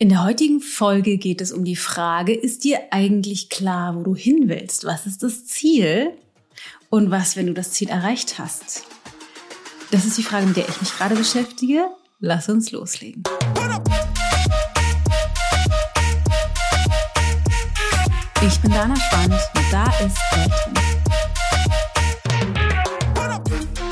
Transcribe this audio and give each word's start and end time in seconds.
In 0.00 0.10
der 0.10 0.22
heutigen 0.22 0.60
Folge 0.60 1.18
geht 1.18 1.40
es 1.40 1.50
um 1.50 1.64
die 1.64 1.74
Frage, 1.74 2.32
ist 2.32 2.62
dir 2.62 2.78
eigentlich 2.92 3.48
klar, 3.48 3.96
wo 3.96 4.04
du 4.04 4.14
hin 4.14 4.44
willst? 4.48 4.84
Was 4.84 5.06
ist 5.06 5.24
das 5.24 5.44
Ziel? 5.46 6.12
Und 6.88 7.10
was, 7.10 7.34
wenn 7.34 7.48
du 7.48 7.52
das 7.52 7.72
Ziel 7.72 7.88
erreicht 7.88 8.38
hast? 8.38 8.84
Das 9.90 10.04
ist 10.04 10.16
die 10.16 10.22
Frage, 10.22 10.46
mit 10.46 10.56
der 10.56 10.68
ich 10.68 10.80
mich 10.80 10.96
gerade 10.96 11.16
beschäftige. 11.16 11.88
Lass 12.20 12.48
uns 12.48 12.70
loslegen. 12.70 13.24
Ich 18.46 18.60
bin 18.60 18.70
Dana 18.70 18.94
Spand 18.94 19.32
und 19.32 19.72
da 19.72 19.84
ist 19.98 20.16
Eltern. 20.30 20.87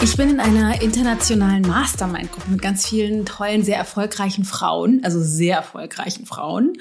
Ich 0.07 0.17
bin 0.17 0.31
in 0.31 0.39
einer 0.39 0.81
internationalen 0.83 1.63
Mastermind-Gruppe 1.63 2.53
mit 2.53 2.63
ganz 2.63 2.87
vielen 2.87 3.27
tollen, 3.27 3.65
sehr 3.65 3.77
erfolgreichen 3.77 4.45
Frauen, 4.45 5.01
also 5.03 5.21
sehr 5.21 5.57
erfolgreichen 5.57 6.27
Frauen. 6.27 6.75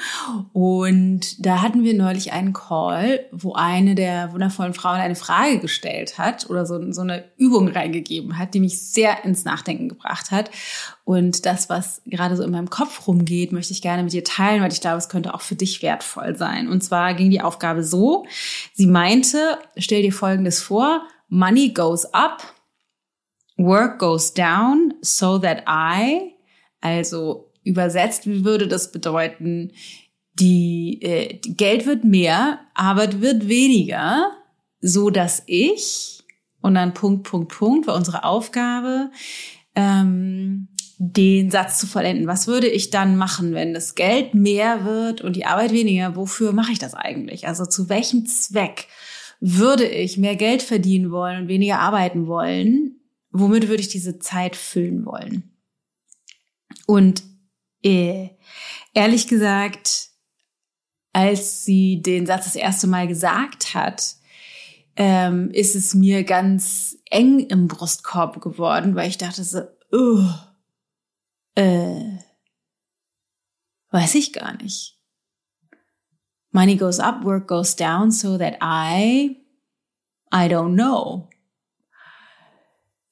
Und 0.53 1.43
da 1.43 1.63
hatten 1.63 1.83
wir 1.83 1.95
neulich 1.95 2.33
einen 2.33 2.53
Call, 2.53 3.25
wo 3.31 3.53
eine 3.53 3.95
der 3.95 4.31
wundervollen 4.31 4.75
Frauen 4.75 4.99
eine 4.99 5.15
Frage 5.15 5.57
gestellt 5.57 6.19
hat 6.19 6.51
oder 6.51 6.67
so, 6.67 6.91
so 6.91 7.01
eine 7.01 7.23
Übung 7.37 7.67
reingegeben 7.67 8.37
hat, 8.37 8.53
die 8.53 8.59
mich 8.59 8.79
sehr 8.79 9.25
ins 9.25 9.43
Nachdenken 9.43 9.89
gebracht 9.89 10.29
hat. 10.29 10.51
Und 11.03 11.47
das, 11.47 11.67
was 11.67 12.03
gerade 12.05 12.37
so 12.37 12.43
in 12.43 12.51
meinem 12.51 12.69
Kopf 12.69 13.07
rumgeht, 13.07 13.51
möchte 13.51 13.73
ich 13.73 13.81
gerne 13.81 14.03
mit 14.03 14.13
dir 14.13 14.23
teilen, 14.23 14.61
weil 14.61 14.71
ich 14.71 14.81
glaube, 14.81 14.97
es 14.97 15.09
könnte 15.09 15.33
auch 15.33 15.41
für 15.41 15.55
dich 15.55 15.81
wertvoll 15.81 16.37
sein. 16.37 16.69
Und 16.69 16.83
zwar 16.83 17.15
ging 17.15 17.31
die 17.31 17.41
Aufgabe 17.41 17.83
so, 17.83 18.27
sie 18.75 18.85
meinte, 18.85 19.57
stell 19.77 20.03
dir 20.03 20.13
Folgendes 20.13 20.61
vor, 20.61 21.01
Money 21.27 21.73
goes 21.73 22.05
up, 22.13 22.54
Work 23.57 23.99
goes 23.99 24.33
down 24.33 24.93
so 25.01 25.37
that 25.39 25.63
I, 25.67 26.35
also 26.81 27.51
übersetzt 27.63 28.25
würde 28.25 28.67
das 28.67 28.91
bedeuten, 28.91 29.71
die, 30.33 31.01
äh, 31.01 31.39
Geld 31.39 31.85
wird 31.85 32.03
mehr, 32.03 32.59
Arbeit 32.73 33.21
wird 33.21 33.47
weniger, 33.47 34.31
so 34.81 35.09
dass 35.09 35.43
ich 35.45 36.23
und 36.61 36.75
dann 36.75 36.93
Punkt 36.93 37.23
Punkt 37.23 37.51
Punkt 37.51 37.87
war 37.87 37.95
unsere 37.95 38.23
Aufgabe, 38.23 39.11
ähm, 39.75 40.67
den 40.97 41.51
Satz 41.51 41.77
zu 41.77 41.87
vollenden. 41.87 42.27
Was 42.27 42.47
würde 42.47 42.67
ich 42.67 42.89
dann 42.89 43.17
machen, 43.17 43.53
wenn 43.53 43.73
das 43.73 43.95
Geld 43.95 44.33
mehr 44.33 44.83
wird 44.83 45.21
und 45.21 45.35
die 45.35 45.45
Arbeit 45.45 45.73
weniger? 45.73 46.15
Wofür 46.15 46.53
mache 46.53 46.71
ich 46.71 46.79
das 46.79 46.93
eigentlich? 46.93 47.47
Also 47.47 47.65
zu 47.65 47.89
welchem 47.89 48.25
Zweck 48.25 48.87
würde 49.39 49.85
ich 49.85 50.17
mehr 50.17 50.35
Geld 50.35 50.63
verdienen 50.63 51.11
wollen 51.11 51.43
und 51.43 51.47
weniger 51.49 51.79
arbeiten 51.79 52.27
wollen? 52.27 52.99
Womit 53.39 53.67
würde 53.67 53.81
ich 53.81 53.89
diese 53.89 54.19
Zeit 54.19 54.55
füllen 54.55 55.05
wollen? 55.05 55.51
Und 56.87 57.23
äh, 57.83 58.29
ehrlich 58.93 59.27
gesagt, 59.27 60.09
als 61.13 61.63
sie 61.65 62.01
den 62.01 62.25
Satz 62.25 62.45
das 62.45 62.55
erste 62.55 62.87
Mal 62.87 63.07
gesagt 63.07 63.73
hat, 63.73 64.15
ähm, 64.95 65.51
ist 65.51 65.75
es 65.75 65.93
mir 65.93 66.23
ganz 66.23 66.97
eng 67.09 67.39
im 67.39 67.67
Brustkorb 67.67 68.41
geworden, 68.41 68.95
weil 68.95 69.09
ich 69.09 69.17
dachte 69.17 69.43
so, 69.43 69.61
oh, 69.91 70.23
äh, 71.55 72.17
weiß 73.91 74.15
ich 74.15 74.33
gar 74.33 74.61
nicht. 74.61 74.97
Money 76.51 76.77
goes 76.77 76.99
up, 76.99 77.25
work 77.25 77.47
goes 77.47 77.75
down, 77.75 78.11
so 78.11 78.37
that 78.37 78.55
I, 78.61 79.37
I 80.33 80.47
don't 80.47 80.75
know 80.75 81.29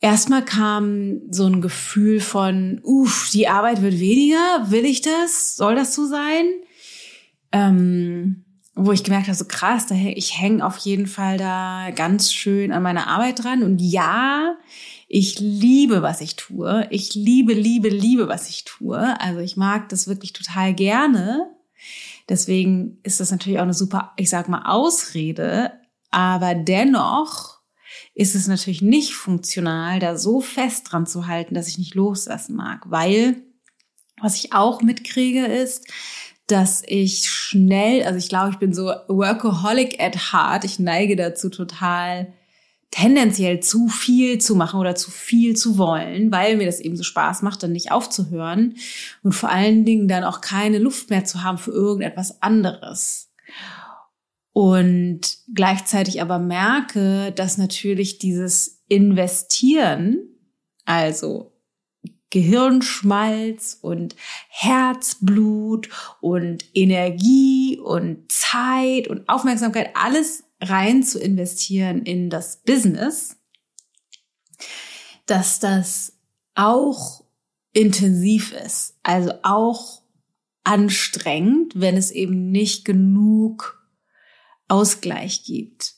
erstmal 0.03 0.43
kam 0.43 1.21
so 1.31 1.45
ein 1.47 1.61
Gefühl 1.61 2.19
von, 2.19 2.81
uff, 2.83 3.29
die 3.31 3.47
Arbeit 3.47 3.81
wird 3.81 3.99
weniger, 3.99 4.69
will 4.69 4.85
ich 4.85 5.01
das? 5.01 5.55
Soll 5.55 5.75
das 5.75 5.95
so 5.95 6.05
sein? 6.05 6.45
Ähm, 7.53 8.43
wo 8.75 8.91
ich 8.91 9.05
gemerkt 9.05 9.27
habe, 9.27 9.37
so 9.37 9.45
krass, 9.45 9.87
da, 9.87 9.95
ich 9.95 10.39
hänge 10.39 10.65
auf 10.65 10.77
jeden 10.77 11.07
Fall 11.07 11.37
da 11.37 11.89
ganz 11.95 12.33
schön 12.33 12.73
an 12.73 12.83
meiner 12.83 13.07
Arbeit 13.07 13.43
dran. 13.43 13.63
Und 13.63 13.79
ja, 13.79 14.57
ich 15.07 15.39
liebe, 15.39 16.01
was 16.01 16.19
ich 16.19 16.35
tue. 16.35 16.85
Ich 16.89 17.15
liebe, 17.15 17.53
liebe, 17.53 17.87
liebe, 17.87 18.27
was 18.27 18.49
ich 18.49 18.65
tue. 18.65 18.99
Also 19.21 19.39
ich 19.39 19.55
mag 19.55 19.87
das 19.87 20.07
wirklich 20.07 20.33
total 20.33 20.73
gerne. 20.73 21.49
Deswegen 22.27 22.97
ist 23.03 23.21
das 23.21 23.31
natürlich 23.31 23.59
auch 23.59 23.63
eine 23.63 23.73
super, 23.73 24.11
ich 24.17 24.29
sag 24.29 24.49
mal, 24.49 24.63
Ausrede. 24.65 25.71
Aber 26.11 26.55
dennoch 26.55 27.52
ist 28.15 28.35
es 28.35 28.47
natürlich 28.47 28.81
nicht 28.81 29.13
funktional, 29.13 29.99
da 29.99 30.17
so 30.17 30.41
fest 30.41 30.91
dran 30.91 31.05
zu 31.05 31.27
halten, 31.27 31.55
dass 31.55 31.67
ich 31.67 31.77
nicht 31.77 31.95
loslassen 31.95 32.55
mag, 32.55 32.83
weil 32.85 33.37
was 34.21 34.35
ich 34.35 34.53
auch 34.53 34.81
mitkriege 34.81 35.45
ist, 35.45 35.87
dass 36.47 36.83
ich 36.85 37.29
schnell, 37.29 38.03
also 38.03 38.17
ich 38.17 38.29
glaube, 38.29 38.51
ich 38.51 38.57
bin 38.57 38.73
so 38.73 38.91
workaholic 39.07 39.99
at 39.99 40.33
heart, 40.33 40.65
ich 40.65 40.77
neige 40.77 41.15
dazu 41.15 41.49
total 41.49 42.33
tendenziell 42.91 43.59
zu 43.59 43.87
viel 43.87 44.39
zu 44.39 44.55
machen 44.55 44.79
oder 44.79 44.93
zu 44.93 45.09
viel 45.09 45.55
zu 45.55 45.79
wollen, 45.79 46.31
weil 46.31 46.57
mir 46.57 46.67
das 46.67 46.79
eben 46.79 46.95
so 46.95 47.01
Spaß 47.03 47.41
macht, 47.41 47.63
dann 47.63 47.71
nicht 47.71 47.91
aufzuhören 47.91 48.75
und 49.23 49.31
vor 49.31 49.49
allen 49.49 49.83
Dingen 49.83 50.07
dann 50.07 50.23
auch 50.23 50.41
keine 50.41 50.77
Luft 50.77 51.09
mehr 51.09 51.25
zu 51.25 51.43
haben 51.43 51.57
für 51.57 51.71
irgendetwas 51.71 52.43
anderes 52.43 53.32
und 54.53 55.21
gleichzeitig 55.53 56.21
aber 56.21 56.37
merke, 56.39 57.31
dass 57.31 57.57
natürlich 57.57 58.19
dieses 58.19 58.83
Investieren, 58.87 60.19
also 60.85 61.51
Gehirnschmalz 62.29 63.77
und 63.81 64.15
Herzblut 64.49 65.89
und 66.21 66.65
Energie 66.73 67.79
und 67.79 68.31
Zeit 68.31 69.07
und 69.07 69.27
Aufmerksamkeit, 69.27 69.91
alles 69.95 70.43
rein 70.61 71.03
zu 71.03 71.19
investieren 71.19 72.03
in 72.03 72.29
das 72.29 72.61
Business, 72.63 73.37
dass 75.25 75.59
das 75.59 76.17
auch 76.55 77.23
intensiv 77.71 78.51
ist, 78.51 78.95
also 79.03 79.31
auch 79.43 80.01
anstrengend, 80.63 81.73
wenn 81.75 81.97
es 81.97 82.11
eben 82.11 82.51
nicht 82.51 82.85
genug 82.85 83.82
Ausgleich 84.73 85.43
gibt. 85.43 85.93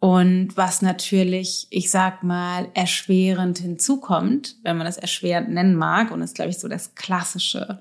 Und 0.00 0.56
was 0.56 0.82
natürlich, 0.82 1.68
ich 1.70 1.90
sag 1.90 2.24
mal, 2.24 2.68
erschwerend 2.74 3.58
hinzukommt, 3.58 4.56
wenn 4.62 4.76
man 4.76 4.86
das 4.86 4.96
erschwerend 4.96 5.50
nennen 5.50 5.76
mag, 5.76 6.10
und 6.10 6.20
das 6.20 6.30
ist, 6.30 6.34
glaube 6.34 6.50
ich, 6.50 6.58
so 6.58 6.66
das 6.68 6.94
klassische 6.96 7.80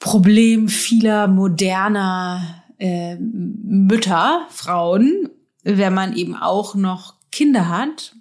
Problem 0.00 0.68
vieler 0.68 1.28
moderner 1.28 2.64
äh, 2.78 3.16
Mütter, 3.16 4.46
Frauen, 4.50 5.28
wenn 5.62 5.94
man 5.94 6.16
eben 6.16 6.36
auch 6.36 6.74
noch 6.74 7.14
Kinder 7.30 7.68
hat 7.68 8.14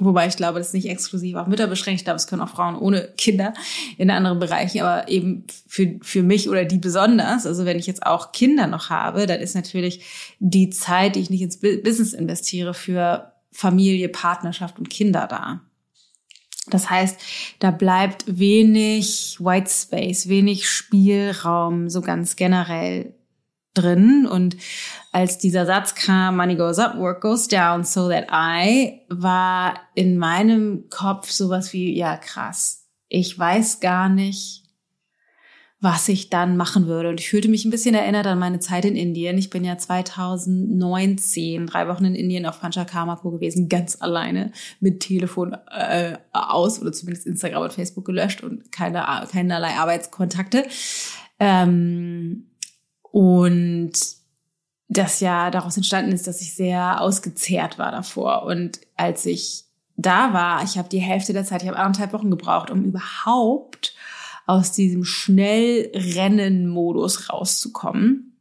Wobei 0.00 0.26
ich 0.26 0.36
glaube, 0.36 0.58
das 0.58 0.68
ist 0.68 0.74
nicht 0.74 0.88
exklusiv 0.88 1.36
auf 1.36 1.46
Mütter 1.46 1.68
beschränkt. 1.68 2.00
Ich 2.00 2.04
glaube, 2.04 2.16
es 2.16 2.26
können 2.26 2.42
auch 2.42 2.48
Frauen 2.48 2.76
ohne 2.76 3.12
Kinder 3.16 3.54
in 3.96 4.10
anderen 4.10 4.40
Bereichen, 4.40 4.80
aber 4.80 5.08
eben 5.08 5.44
für, 5.68 5.98
für 6.02 6.24
mich 6.24 6.48
oder 6.48 6.64
die 6.64 6.78
besonders. 6.78 7.46
Also 7.46 7.64
wenn 7.64 7.78
ich 7.78 7.86
jetzt 7.86 8.04
auch 8.04 8.32
Kinder 8.32 8.66
noch 8.66 8.90
habe, 8.90 9.26
dann 9.26 9.40
ist 9.40 9.54
natürlich 9.54 10.04
die 10.40 10.70
Zeit, 10.70 11.14
die 11.14 11.20
ich 11.20 11.30
nicht 11.30 11.42
ins 11.42 11.60
Business 11.60 12.12
investiere, 12.12 12.74
für 12.74 13.32
Familie, 13.52 14.08
Partnerschaft 14.08 14.80
und 14.80 14.90
Kinder 14.90 15.28
da. 15.28 15.60
Das 16.66 16.90
heißt, 16.90 17.20
da 17.60 17.70
bleibt 17.70 18.24
wenig 18.26 19.36
White 19.38 19.70
Space, 19.70 20.28
wenig 20.28 20.68
Spielraum, 20.68 21.88
so 21.88 22.00
ganz 22.00 22.34
generell 22.34 23.14
drin. 23.74 24.26
Und 24.26 24.56
als 25.12 25.38
dieser 25.38 25.66
Satz 25.66 25.94
kam, 25.94 26.36
Money 26.36 26.56
goes 26.56 26.78
up, 26.78 26.96
work 26.96 27.20
goes 27.20 27.48
down, 27.48 27.84
so 27.84 28.08
that 28.08 28.26
I, 28.32 29.00
war 29.08 29.74
in 29.94 30.18
meinem 30.18 30.88
Kopf 30.90 31.30
sowas 31.30 31.72
wie, 31.72 31.96
ja 31.96 32.16
krass, 32.16 32.86
ich 33.08 33.38
weiß 33.38 33.80
gar 33.80 34.08
nicht, 34.08 34.64
was 35.84 36.08
ich 36.08 36.30
dann 36.30 36.56
machen 36.56 36.86
würde. 36.86 37.10
Und 37.10 37.20
ich 37.20 37.28
fühlte 37.28 37.48
mich 37.48 37.66
ein 37.66 37.70
bisschen 37.70 37.94
erinnert 37.94 38.26
an 38.26 38.38
meine 38.38 38.58
Zeit 38.58 38.86
in 38.86 38.96
Indien. 38.96 39.36
Ich 39.36 39.50
bin 39.50 39.64
ja 39.64 39.76
2019 39.76 41.66
drei 41.66 41.86
Wochen 41.88 42.06
in 42.06 42.14
Indien 42.14 42.46
auf 42.46 42.60
Panchakarmako 42.60 43.32
gewesen, 43.32 43.68
ganz 43.68 44.00
alleine 44.00 44.50
mit 44.80 45.00
Telefon 45.00 45.54
äh, 45.70 46.16
aus 46.32 46.80
oder 46.80 46.92
zumindest 46.92 47.26
Instagram 47.26 47.64
und 47.64 47.72
Facebook 47.74 48.06
gelöscht 48.06 48.42
und 48.42 48.72
keine, 48.72 49.04
keinerlei 49.30 49.74
Arbeitskontakte. 49.76 50.64
Ähm, 51.38 52.46
und 53.14 53.92
das 54.88 55.20
ja 55.20 55.52
daraus 55.52 55.76
entstanden 55.76 56.10
ist, 56.10 56.26
dass 56.26 56.40
ich 56.40 56.56
sehr 56.56 57.00
ausgezehrt 57.00 57.78
war 57.78 57.92
davor. 57.92 58.42
Und 58.42 58.80
als 58.96 59.24
ich 59.24 59.66
da 59.96 60.32
war, 60.32 60.64
ich 60.64 60.78
habe 60.78 60.88
die 60.88 60.98
Hälfte 60.98 61.32
der 61.32 61.44
Zeit, 61.44 61.62
ich 61.62 61.68
habe 61.68 61.78
anderthalb 61.78 62.12
Wochen 62.12 62.28
gebraucht, 62.28 62.72
um 62.72 62.82
überhaupt 62.82 63.94
aus 64.46 64.72
diesem 64.72 65.04
Schnellrennen-Modus 65.04 67.30
rauszukommen. 67.30 68.36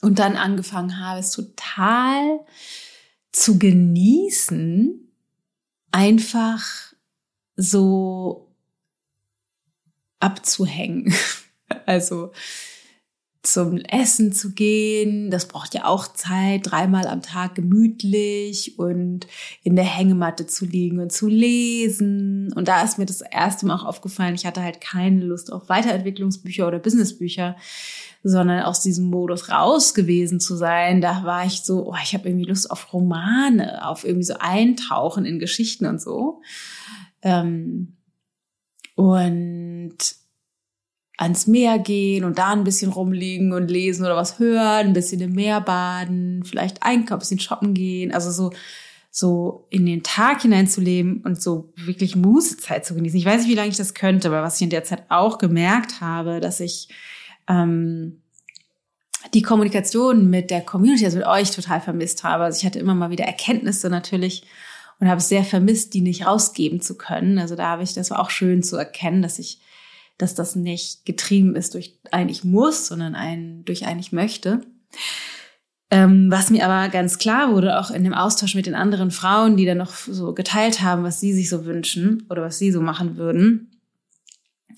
Und 0.00 0.20
dann 0.20 0.36
angefangen 0.36 0.98
habe, 0.98 1.20
es 1.20 1.32
total 1.32 2.40
zu 3.30 3.58
genießen, 3.58 5.12
einfach 5.92 6.94
so 7.56 8.54
abzuhängen. 10.18 11.14
Also 11.84 12.30
zum 13.46 13.78
Essen 13.78 14.32
zu 14.32 14.52
gehen, 14.52 15.30
das 15.30 15.46
braucht 15.46 15.74
ja 15.74 15.84
auch 15.84 16.12
Zeit, 16.12 16.62
dreimal 16.64 17.06
am 17.06 17.22
Tag 17.22 17.54
gemütlich 17.54 18.78
und 18.78 19.26
in 19.62 19.76
der 19.76 19.84
Hängematte 19.84 20.46
zu 20.46 20.64
liegen 20.66 20.98
und 20.98 21.12
zu 21.12 21.28
lesen. 21.28 22.52
Und 22.52 22.68
da 22.68 22.82
ist 22.82 22.98
mir 22.98 23.06
das 23.06 23.20
erste 23.20 23.66
Mal 23.66 23.76
auch 23.76 23.84
aufgefallen, 23.84 24.34
ich 24.34 24.46
hatte 24.46 24.62
halt 24.62 24.80
keine 24.80 25.24
Lust 25.24 25.52
auf 25.52 25.68
Weiterentwicklungsbücher 25.68 26.66
oder 26.66 26.78
Businessbücher, 26.78 27.56
sondern 28.22 28.64
aus 28.64 28.80
diesem 28.80 29.06
Modus 29.06 29.48
raus 29.48 29.94
gewesen 29.94 30.40
zu 30.40 30.56
sein. 30.56 31.00
Da 31.00 31.22
war 31.24 31.46
ich 31.46 31.62
so, 31.62 31.86
oh, 31.88 31.96
ich 32.02 32.14
habe 32.14 32.28
irgendwie 32.28 32.48
Lust 32.48 32.70
auf 32.70 32.92
Romane, 32.92 33.86
auf 33.86 34.04
irgendwie 34.04 34.24
so 34.24 34.34
Eintauchen 34.38 35.24
in 35.24 35.38
Geschichten 35.38 35.86
und 35.86 36.00
so. 36.00 36.40
Ähm, 37.22 37.96
und 38.96 39.96
ans 41.16 41.46
Meer 41.46 41.78
gehen 41.78 42.24
und 42.24 42.38
da 42.38 42.52
ein 42.52 42.64
bisschen 42.64 42.92
rumliegen 42.92 43.52
und 43.52 43.70
lesen 43.70 44.04
oder 44.04 44.16
was 44.16 44.38
hören, 44.38 44.88
ein 44.88 44.92
bisschen 44.92 45.20
im 45.20 45.32
Meer 45.32 45.60
baden, 45.60 46.44
vielleicht 46.44 46.82
einkaufen, 46.82 47.14
ein 47.14 47.18
bisschen 47.20 47.40
shoppen 47.40 47.74
gehen, 47.74 48.12
also 48.12 48.30
so 48.30 48.52
so 49.10 49.66
in 49.70 49.86
den 49.86 50.02
Tag 50.02 50.42
hineinzuleben 50.42 51.22
und 51.24 51.40
so 51.40 51.72
wirklich 51.74 52.16
Mußezeit 52.16 52.84
zu 52.84 52.94
genießen. 52.94 53.18
Ich 53.18 53.24
weiß 53.24 53.40
nicht, 53.40 53.50
wie 53.50 53.54
lange 53.54 53.70
ich 53.70 53.78
das 53.78 53.94
könnte, 53.94 54.28
aber 54.28 54.42
was 54.42 54.56
ich 54.56 54.62
in 54.62 54.70
der 54.70 54.84
Zeit 54.84 55.04
auch 55.08 55.38
gemerkt 55.38 56.02
habe, 56.02 56.38
dass 56.38 56.60
ich 56.60 56.88
ähm, 57.48 58.20
die 59.32 59.40
Kommunikation 59.40 60.28
mit 60.28 60.50
der 60.50 60.60
Community, 60.60 61.06
also 61.06 61.16
mit 61.16 61.26
euch, 61.26 61.50
total 61.50 61.80
vermisst 61.80 62.24
habe. 62.24 62.44
Also 62.44 62.58
ich 62.58 62.66
hatte 62.66 62.78
immer 62.78 62.94
mal 62.94 63.08
wieder 63.08 63.24
Erkenntnisse 63.24 63.88
natürlich 63.88 64.44
und 65.00 65.08
habe 65.08 65.20
es 65.20 65.30
sehr 65.30 65.44
vermisst, 65.44 65.94
die 65.94 66.02
nicht 66.02 66.26
rausgeben 66.26 66.82
zu 66.82 66.98
können. 66.98 67.38
Also 67.38 67.56
da 67.56 67.68
habe 67.68 67.84
ich, 67.84 67.94
das 67.94 68.10
war 68.10 68.20
auch 68.20 68.28
schön 68.28 68.62
zu 68.62 68.76
erkennen, 68.76 69.22
dass 69.22 69.38
ich 69.38 69.60
dass 70.18 70.34
das 70.34 70.56
nicht 70.56 71.04
getrieben 71.04 71.56
ist 71.56 71.74
durch 71.74 71.98
ein 72.10 72.28
Ich 72.28 72.44
muss, 72.44 72.86
sondern 72.86 73.14
ein 73.14 73.64
durch 73.64 73.86
ein 73.86 73.98
Ich 73.98 74.12
möchte. 74.12 74.62
Ähm, 75.90 76.30
was 76.30 76.50
mir 76.50 76.68
aber 76.68 76.88
ganz 76.90 77.18
klar 77.18 77.52
wurde, 77.52 77.78
auch 77.78 77.90
in 77.90 78.02
dem 78.02 78.14
Austausch 78.14 78.54
mit 78.54 78.66
den 78.66 78.74
anderen 78.74 79.12
Frauen, 79.12 79.56
die 79.56 79.66
dann 79.66 79.78
noch 79.78 79.92
so 79.92 80.34
geteilt 80.34 80.82
haben, 80.82 81.04
was 81.04 81.20
sie 81.20 81.32
sich 81.32 81.48
so 81.48 81.64
wünschen 81.64 82.26
oder 82.28 82.42
was 82.42 82.58
sie 82.58 82.72
so 82.72 82.80
machen 82.80 83.16
würden, 83.16 83.70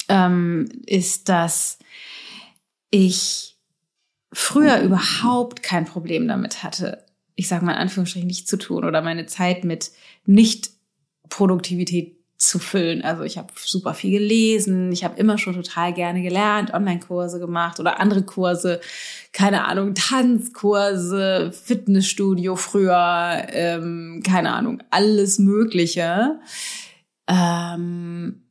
ähm, 0.08 0.68
ist, 0.84 1.30
dass 1.30 1.78
ich 2.90 3.56
früher 4.32 4.80
überhaupt 4.80 5.62
kein 5.62 5.86
Problem 5.86 6.28
damit 6.28 6.62
hatte, 6.62 7.06
ich 7.36 7.48
sage 7.48 7.64
mal 7.64 7.72
in 7.72 7.78
Anführungsstrichen, 7.78 8.26
nicht 8.26 8.48
zu 8.48 8.58
tun 8.58 8.84
oder 8.84 9.00
meine 9.00 9.26
Zeit 9.26 9.64
mit 9.64 9.92
Nicht-Produktivität 10.26 12.17
zu 12.38 12.60
füllen. 12.60 13.02
Also 13.02 13.24
ich 13.24 13.36
habe 13.36 13.48
super 13.56 13.94
viel 13.94 14.12
gelesen, 14.12 14.92
ich 14.92 15.02
habe 15.02 15.18
immer 15.18 15.38
schon 15.38 15.54
total 15.54 15.92
gerne 15.92 16.22
gelernt, 16.22 16.72
Online-Kurse 16.72 17.40
gemacht 17.40 17.80
oder 17.80 17.98
andere 17.98 18.22
Kurse, 18.22 18.80
keine 19.32 19.64
Ahnung, 19.64 19.94
Tanzkurse, 19.94 21.52
Fitnessstudio 21.52 22.54
früher, 22.54 23.44
ähm, 23.50 24.22
keine 24.24 24.52
Ahnung, 24.52 24.82
alles 24.90 25.40
Mögliche. 25.40 26.38
Ähm, 27.26 28.44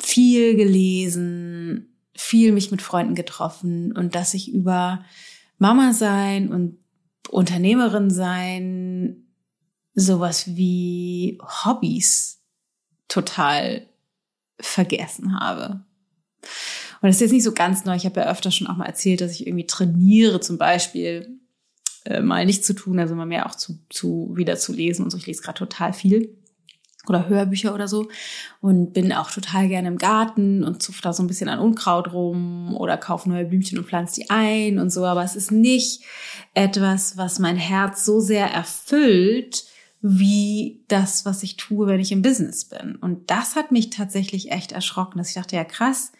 viel 0.00 0.56
gelesen, 0.56 1.94
viel 2.16 2.52
mich 2.52 2.70
mit 2.70 2.80
Freunden 2.80 3.14
getroffen 3.14 3.92
und 3.96 4.14
dass 4.14 4.32
ich 4.32 4.50
über 4.50 5.04
Mama 5.58 5.92
sein 5.92 6.50
und 6.50 6.78
Unternehmerin 7.28 8.10
sein 8.10 9.26
sowas 9.94 10.56
wie 10.56 11.38
Hobbys 11.42 12.41
total 13.12 13.86
vergessen 14.58 15.38
habe. 15.38 15.84
Und 17.00 17.08
das 17.08 17.16
ist 17.16 17.20
jetzt 17.20 17.32
nicht 17.32 17.44
so 17.44 17.52
ganz 17.52 17.84
neu. 17.84 17.94
Ich 17.94 18.06
habe 18.06 18.20
ja 18.20 18.30
öfter 18.30 18.50
schon 18.50 18.68
auch 18.68 18.76
mal 18.76 18.86
erzählt, 18.86 19.20
dass 19.20 19.32
ich 19.32 19.46
irgendwie 19.46 19.66
trainiere, 19.66 20.40
zum 20.40 20.56
Beispiel 20.56 21.40
äh, 22.04 22.20
mal 22.22 22.46
nicht 22.46 22.64
zu 22.64 22.74
tun, 22.74 22.98
also 22.98 23.14
mal 23.14 23.26
mehr 23.26 23.46
auch 23.46 23.54
zu, 23.54 23.78
zu 23.90 24.32
wieder 24.34 24.56
zu 24.56 24.72
lesen 24.72 25.04
und 25.04 25.10
so. 25.10 25.18
Ich 25.18 25.26
lese 25.26 25.42
gerade 25.42 25.58
total 25.58 25.92
viel 25.92 26.38
oder 27.08 27.28
Hörbücher 27.28 27.74
oder 27.74 27.88
so 27.88 28.08
und 28.60 28.92
bin 28.92 29.12
auch 29.12 29.30
total 29.30 29.68
gerne 29.68 29.88
im 29.88 29.98
Garten 29.98 30.62
und 30.62 30.82
zupfe 30.82 31.02
da 31.02 31.12
so 31.12 31.22
ein 31.22 31.26
bisschen 31.26 31.48
an 31.48 31.58
Unkraut 31.58 32.12
rum 32.12 32.76
oder 32.76 32.96
kaufe 32.96 33.28
neue 33.28 33.44
Blümchen 33.44 33.78
und 33.78 33.88
pflanze 33.88 34.20
die 34.20 34.30
ein 34.30 34.78
und 34.78 34.90
so. 34.90 35.04
Aber 35.04 35.24
es 35.24 35.36
ist 35.36 35.50
nicht 35.50 36.02
etwas, 36.54 37.16
was 37.16 37.40
mein 37.40 37.56
Herz 37.56 38.04
so 38.04 38.20
sehr 38.20 38.46
erfüllt, 38.46 39.64
wie 40.02 40.84
das, 40.88 41.24
was 41.24 41.44
ich 41.44 41.56
tue, 41.56 41.86
wenn 41.86 42.00
ich 42.00 42.10
im 42.10 42.22
Business 42.22 42.64
bin. 42.64 42.96
Und 42.96 43.30
das 43.30 43.54
hat 43.54 43.70
mich 43.70 43.90
tatsächlich 43.90 44.50
echt 44.50 44.72
erschrocken, 44.72 45.18
dass 45.18 45.28
ich 45.28 45.34
dachte, 45.34 45.54
ja 45.54 45.64
krass, 45.64 46.10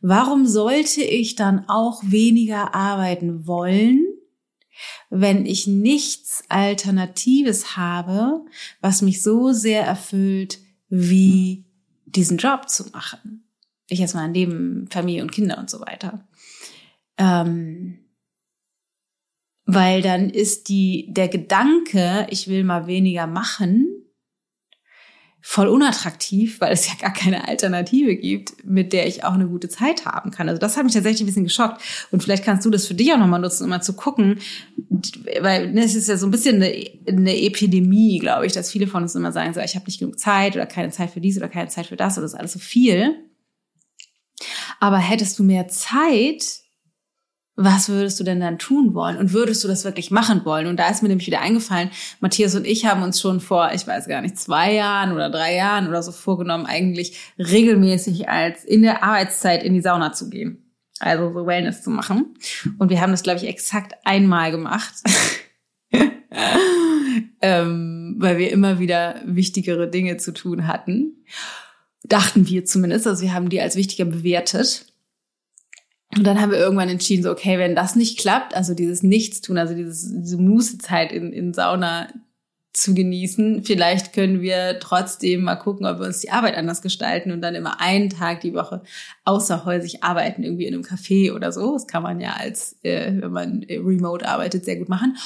warum 0.00 0.46
sollte 0.46 1.02
ich 1.02 1.36
dann 1.36 1.68
auch 1.68 2.02
weniger 2.04 2.74
arbeiten 2.74 3.46
wollen, 3.46 4.04
wenn 5.10 5.46
ich 5.46 5.66
nichts 5.66 6.42
Alternatives 6.48 7.76
habe, 7.76 8.44
was 8.80 9.02
mich 9.02 9.22
so 9.22 9.52
sehr 9.52 9.82
erfüllt, 9.82 10.58
wie 10.88 11.64
diesen 12.06 12.38
Job 12.38 12.68
zu 12.68 12.88
machen. 12.90 13.44
Ich 13.88 14.00
jetzt 14.00 14.14
mal 14.14 14.28
neben 14.28 14.88
Familie 14.90 15.22
und 15.22 15.30
Kinder 15.30 15.58
und 15.58 15.70
so 15.70 15.80
weiter. 15.80 16.26
Ähm, 17.16 17.98
weil 19.66 20.02
dann 20.02 20.30
ist 20.30 20.68
die, 20.68 21.06
der 21.10 21.28
Gedanke, 21.28 22.26
ich 22.30 22.48
will 22.48 22.64
mal 22.64 22.86
weniger 22.86 23.26
machen, 23.26 24.00
voll 25.42 25.68
unattraktiv, 25.68 26.60
weil 26.60 26.72
es 26.72 26.86
ja 26.86 26.94
gar 27.00 27.12
keine 27.12 27.48
Alternative 27.48 28.14
gibt, 28.16 28.64
mit 28.64 28.92
der 28.92 29.06
ich 29.06 29.24
auch 29.24 29.32
eine 29.32 29.48
gute 29.48 29.68
Zeit 29.68 30.04
haben 30.04 30.30
kann. 30.30 30.48
Also 30.48 30.60
das 30.60 30.76
hat 30.76 30.84
mich 30.84 30.92
tatsächlich 30.92 31.22
ein 31.22 31.26
bisschen 31.26 31.44
geschockt. 31.44 31.80
Und 32.10 32.22
vielleicht 32.22 32.44
kannst 32.44 32.66
du 32.66 32.70
das 32.70 32.86
für 32.86 32.94
dich 32.94 33.12
auch 33.12 33.18
nochmal 33.18 33.40
nutzen, 33.40 33.64
um 33.64 33.70
mal 33.70 33.80
zu 33.80 33.94
gucken, 33.94 34.38
weil 35.40 35.72
ne, 35.72 35.82
es 35.82 35.94
ist 35.94 36.08
ja 36.08 36.16
so 36.16 36.26
ein 36.26 36.30
bisschen 36.30 36.56
eine, 36.56 36.72
eine 37.06 37.40
Epidemie, 37.40 38.18
glaube 38.18 38.46
ich, 38.46 38.52
dass 38.52 38.70
viele 38.70 38.86
von 38.86 39.02
uns 39.02 39.14
immer 39.14 39.32
sagen, 39.32 39.54
so, 39.54 39.60
ich 39.60 39.74
habe 39.76 39.86
nicht 39.86 39.98
genug 39.98 40.18
Zeit 40.18 40.56
oder 40.56 40.66
keine 40.66 40.90
Zeit 40.90 41.10
für 41.10 41.20
dies 41.20 41.38
oder 41.38 41.48
keine 41.48 41.68
Zeit 41.68 41.86
für 41.86 41.96
das 41.96 42.18
oder 42.18 42.22
das 42.22 42.34
ist 42.34 42.38
alles 42.38 42.52
so 42.52 42.58
viel. 42.58 43.16
Aber 44.78 44.98
hättest 44.98 45.38
du 45.38 45.42
mehr 45.42 45.68
Zeit, 45.68 46.59
was 47.56 47.88
würdest 47.88 48.18
du 48.18 48.24
denn 48.24 48.40
dann 48.40 48.58
tun 48.58 48.94
wollen? 48.94 49.18
Und 49.18 49.32
würdest 49.32 49.62
du 49.62 49.68
das 49.68 49.84
wirklich 49.84 50.10
machen 50.10 50.44
wollen? 50.44 50.66
Und 50.66 50.78
da 50.78 50.88
ist 50.88 51.02
mir 51.02 51.08
nämlich 51.08 51.26
wieder 51.26 51.40
eingefallen, 51.40 51.90
Matthias 52.20 52.54
und 52.54 52.66
ich 52.66 52.86
haben 52.86 53.02
uns 53.02 53.20
schon 53.20 53.40
vor, 53.40 53.70
ich 53.74 53.86
weiß 53.86 54.08
gar 54.08 54.22
nicht, 54.22 54.38
zwei 54.38 54.72
Jahren 54.72 55.12
oder 55.12 55.30
drei 55.30 55.54
Jahren 55.56 55.88
oder 55.88 56.02
so 56.02 56.12
vorgenommen, 56.12 56.66
eigentlich 56.66 57.18
regelmäßig 57.38 58.28
als 58.28 58.64
in 58.64 58.82
der 58.82 59.02
Arbeitszeit 59.02 59.62
in 59.62 59.74
die 59.74 59.82
Sauna 59.82 60.12
zu 60.12 60.30
gehen. 60.30 60.70
Also 61.00 61.32
so 61.32 61.46
Wellness 61.46 61.82
zu 61.82 61.90
machen. 61.90 62.34
Und 62.78 62.90
wir 62.90 63.00
haben 63.00 63.10
das, 63.10 63.22
glaube 63.22 63.38
ich, 63.38 63.48
exakt 63.48 63.94
einmal 64.04 64.50
gemacht. 64.50 64.94
ähm, 67.40 68.16
weil 68.18 68.38
wir 68.38 68.50
immer 68.52 68.78
wieder 68.78 69.20
wichtigere 69.24 69.88
Dinge 69.88 70.18
zu 70.18 70.32
tun 70.32 70.66
hatten. 70.66 71.24
Dachten 72.04 72.46
wir 72.48 72.64
zumindest. 72.64 73.06
Also 73.06 73.22
wir 73.22 73.32
haben 73.32 73.48
die 73.48 73.60
als 73.60 73.76
wichtiger 73.76 74.04
bewertet. 74.04 74.86
Und 76.20 76.26
dann 76.26 76.38
haben 76.38 76.52
wir 76.52 76.58
irgendwann 76.58 76.90
entschieden, 76.90 77.22
so, 77.22 77.30
okay, 77.30 77.58
wenn 77.58 77.74
das 77.74 77.96
nicht 77.96 78.18
klappt, 78.18 78.54
also 78.54 78.74
dieses 78.74 79.02
Nichtstun, 79.02 79.56
also 79.56 79.72
dieses, 79.72 80.06
diese 80.06 80.36
Mußezeit 80.36 81.12
in, 81.12 81.32
in 81.32 81.54
Sauna 81.54 82.08
zu 82.74 82.94
genießen, 82.94 83.64
vielleicht 83.64 84.12
können 84.12 84.42
wir 84.42 84.80
trotzdem 84.80 85.44
mal 85.44 85.56
gucken, 85.56 85.86
ob 85.86 85.98
wir 85.98 86.04
uns 86.04 86.20
die 86.20 86.30
Arbeit 86.30 86.58
anders 86.58 86.82
gestalten 86.82 87.32
und 87.32 87.40
dann 87.40 87.54
immer 87.54 87.80
einen 87.80 88.10
Tag 88.10 88.42
die 88.42 88.52
Woche 88.52 88.82
außerhäusig 89.24 90.04
arbeiten, 90.04 90.42
irgendwie 90.42 90.66
in 90.66 90.74
einem 90.74 90.82
Café 90.82 91.32
oder 91.32 91.52
so. 91.52 91.72
Das 91.72 91.86
kann 91.86 92.02
man 92.02 92.20
ja 92.20 92.34
als, 92.38 92.76
äh, 92.82 93.14
wenn 93.14 93.32
man 93.32 93.64
remote 93.70 94.28
arbeitet, 94.28 94.66
sehr 94.66 94.76
gut 94.76 94.90
machen 94.90 95.16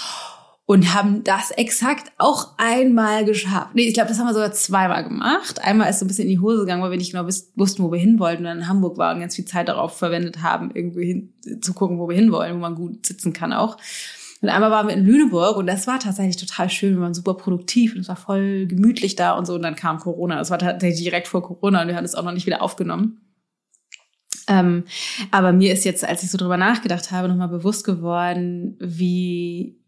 und 0.66 0.94
haben 0.94 1.24
das 1.24 1.50
exakt 1.50 2.12
auch 2.16 2.54
einmal 2.56 3.24
geschafft. 3.24 3.74
Nee, 3.74 3.82
ich 3.82 3.94
glaube, 3.94 4.08
das 4.08 4.18
haben 4.18 4.26
wir 4.26 4.32
sogar 4.32 4.52
zweimal 4.52 5.04
gemacht. 5.04 5.62
Einmal 5.62 5.90
ist 5.90 5.98
so 5.98 6.04
ein 6.04 6.08
bisschen 6.08 6.24
in 6.24 6.30
die 6.30 6.38
Hose 6.38 6.60
gegangen, 6.60 6.82
weil 6.82 6.90
wir 6.90 6.98
nicht 6.98 7.12
genau 7.12 7.26
wussten, 7.26 7.82
wo 7.82 7.92
wir 7.92 7.98
hin 7.98 8.18
wollten 8.18 8.42
und 8.42 8.44
dann 8.44 8.58
in 8.58 8.68
Hamburg 8.68 8.96
waren 8.96 9.16
und 9.16 9.20
ganz 9.20 9.36
viel 9.36 9.44
Zeit 9.44 9.68
darauf 9.68 9.98
verwendet 9.98 10.42
haben, 10.42 10.70
irgendwie 10.72 11.06
hin, 11.06 11.60
zu 11.60 11.74
gucken, 11.74 11.98
wo 11.98 12.08
wir 12.08 12.16
hinwollen, 12.16 12.54
wo 12.54 12.60
man 12.60 12.74
gut 12.74 13.04
sitzen 13.04 13.34
kann 13.34 13.52
auch. 13.52 13.76
Und 14.40 14.48
einmal 14.48 14.70
waren 14.70 14.88
wir 14.88 14.94
in 14.94 15.04
Lüneburg 15.04 15.56
und 15.56 15.66
das 15.66 15.86
war 15.86 15.98
tatsächlich 15.98 16.36
total 16.36 16.68
schön. 16.70 16.94
Wir 16.94 17.02
waren 17.02 17.14
super 17.14 17.34
produktiv 17.34 17.94
und 17.94 18.00
es 18.00 18.08
war 18.08 18.16
voll 18.16 18.66
gemütlich 18.66 19.16
da 19.16 19.32
und 19.32 19.46
so. 19.46 19.54
Und 19.54 19.62
dann 19.62 19.76
kam 19.76 19.98
Corona. 19.98 20.36
Das 20.36 20.50
war 20.50 20.58
tatsächlich 20.58 21.02
direkt 21.02 21.28
vor 21.28 21.42
Corona 21.42 21.82
und 21.82 21.88
wir 21.88 21.96
haben 21.96 22.04
es 22.04 22.14
auch 22.14 22.24
noch 22.24 22.32
nicht 22.32 22.46
wieder 22.46 22.62
aufgenommen. 22.62 23.20
Ähm, 24.46 24.84
aber 25.30 25.52
mir 25.52 25.72
ist 25.72 25.84
jetzt, 25.84 26.04
als 26.04 26.22
ich 26.22 26.30
so 26.30 26.36
drüber 26.36 26.58
nachgedacht 26.58 27.10
habe, 27.10 27.28
nochmal 27.28 27.48
bewusst 27.48 27.84
geworden, 27.84 28.76
wie 28.80 29.78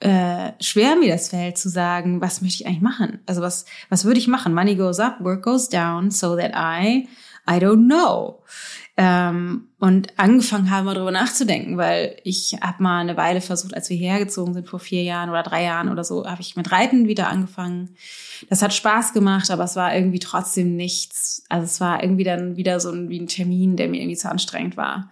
äh, 0.00 0.52
schwer 0.60 0.96
mir 0.96 1.12
das 1.12 1.28
fällt 1.28 1.58
zu 1.58 1.68
sagen, 1.68 2.20
was 2.20 2.40
möchte 2.40 2.62
ich 2.62 2.66
eigentlich 2.66 2.82
machen? 2.82 3.20
Also 3.26 3.42
was, 3.42 3.64
was 3.88 4.04
würde 4.04 4.18
ich 4.18 4.28
machen? 4.28 4.54
Money 4.54 4.76
goes 4.76 5.00
up, 5.00 5.20
work 5.20 5.42
goes 5.42 5.68
down, 5.68 6.10
so 6.10 6.36
that 6.36 6.52
I 6.54 7.08
I 7.48 7.58
don't 7.58 7.86
know. 7.86 8.42
Ähm, 8.96 9.68
und 9.78 10.18
angefangen 10.18 10.70
haben, 10.70 10.84
mal 10.84 10.94
darüber 10.94 11.12
nachzudenken, 11.12 11.78
weil 11.78 12.16
ich 12.24 12.56
habe 12.60 12.82
mal 12.82 13.00
eine 13.00 13.16
Weile 13.16 13.40
versucht, 13.40 13.74
als 13.74 13.88
wir 13.88 13.96
hergezogen 13.96 14.54
sind 14.54 14.68
vor 14.68 14.80
vier 14.80 15.02
Jahren 15.04 15.30
oder 15.30 15.44
drei 15.44 15.62
Jahren 15.62 15.88
oder 15.88 16.02
so, 16.04 16.26
habe 16.26 16.42
ich 16.42 16.56
mit 16.56 16.70
Reiten 16.72 17.06
wieder 17.06 17.28
angefangen. 17.28 17.94
Das 18.50 18.60
hat 18.60 18.74
Spaß 18.74 19.12
gemacht, 19.12 19.50
aber 19.50 19.64
es 19.64 19.76
war 19.76 19.94
irgendwie 19.94 20.18
trotzdem 20.18 20.76
nichts. 20.76 21.44
Also 21.48 21.64
es 21.64 21.80
war 21.80 22.02
irgendwie 22.02 22.24
dann 22.24 22.56
wieder 22.56 22.80
so 22.80 22.90
ein, 22.90 23.08
wie 23.08 23.20
ein 23.20 23.28
Termin, 23.28 23.76
der 23.76 23.88
mir 23.88 24.00
irgendwie 24.00 24.16
zu 24.16 24.28
anstrengend 24.28 24.76
war. 24.76 25.10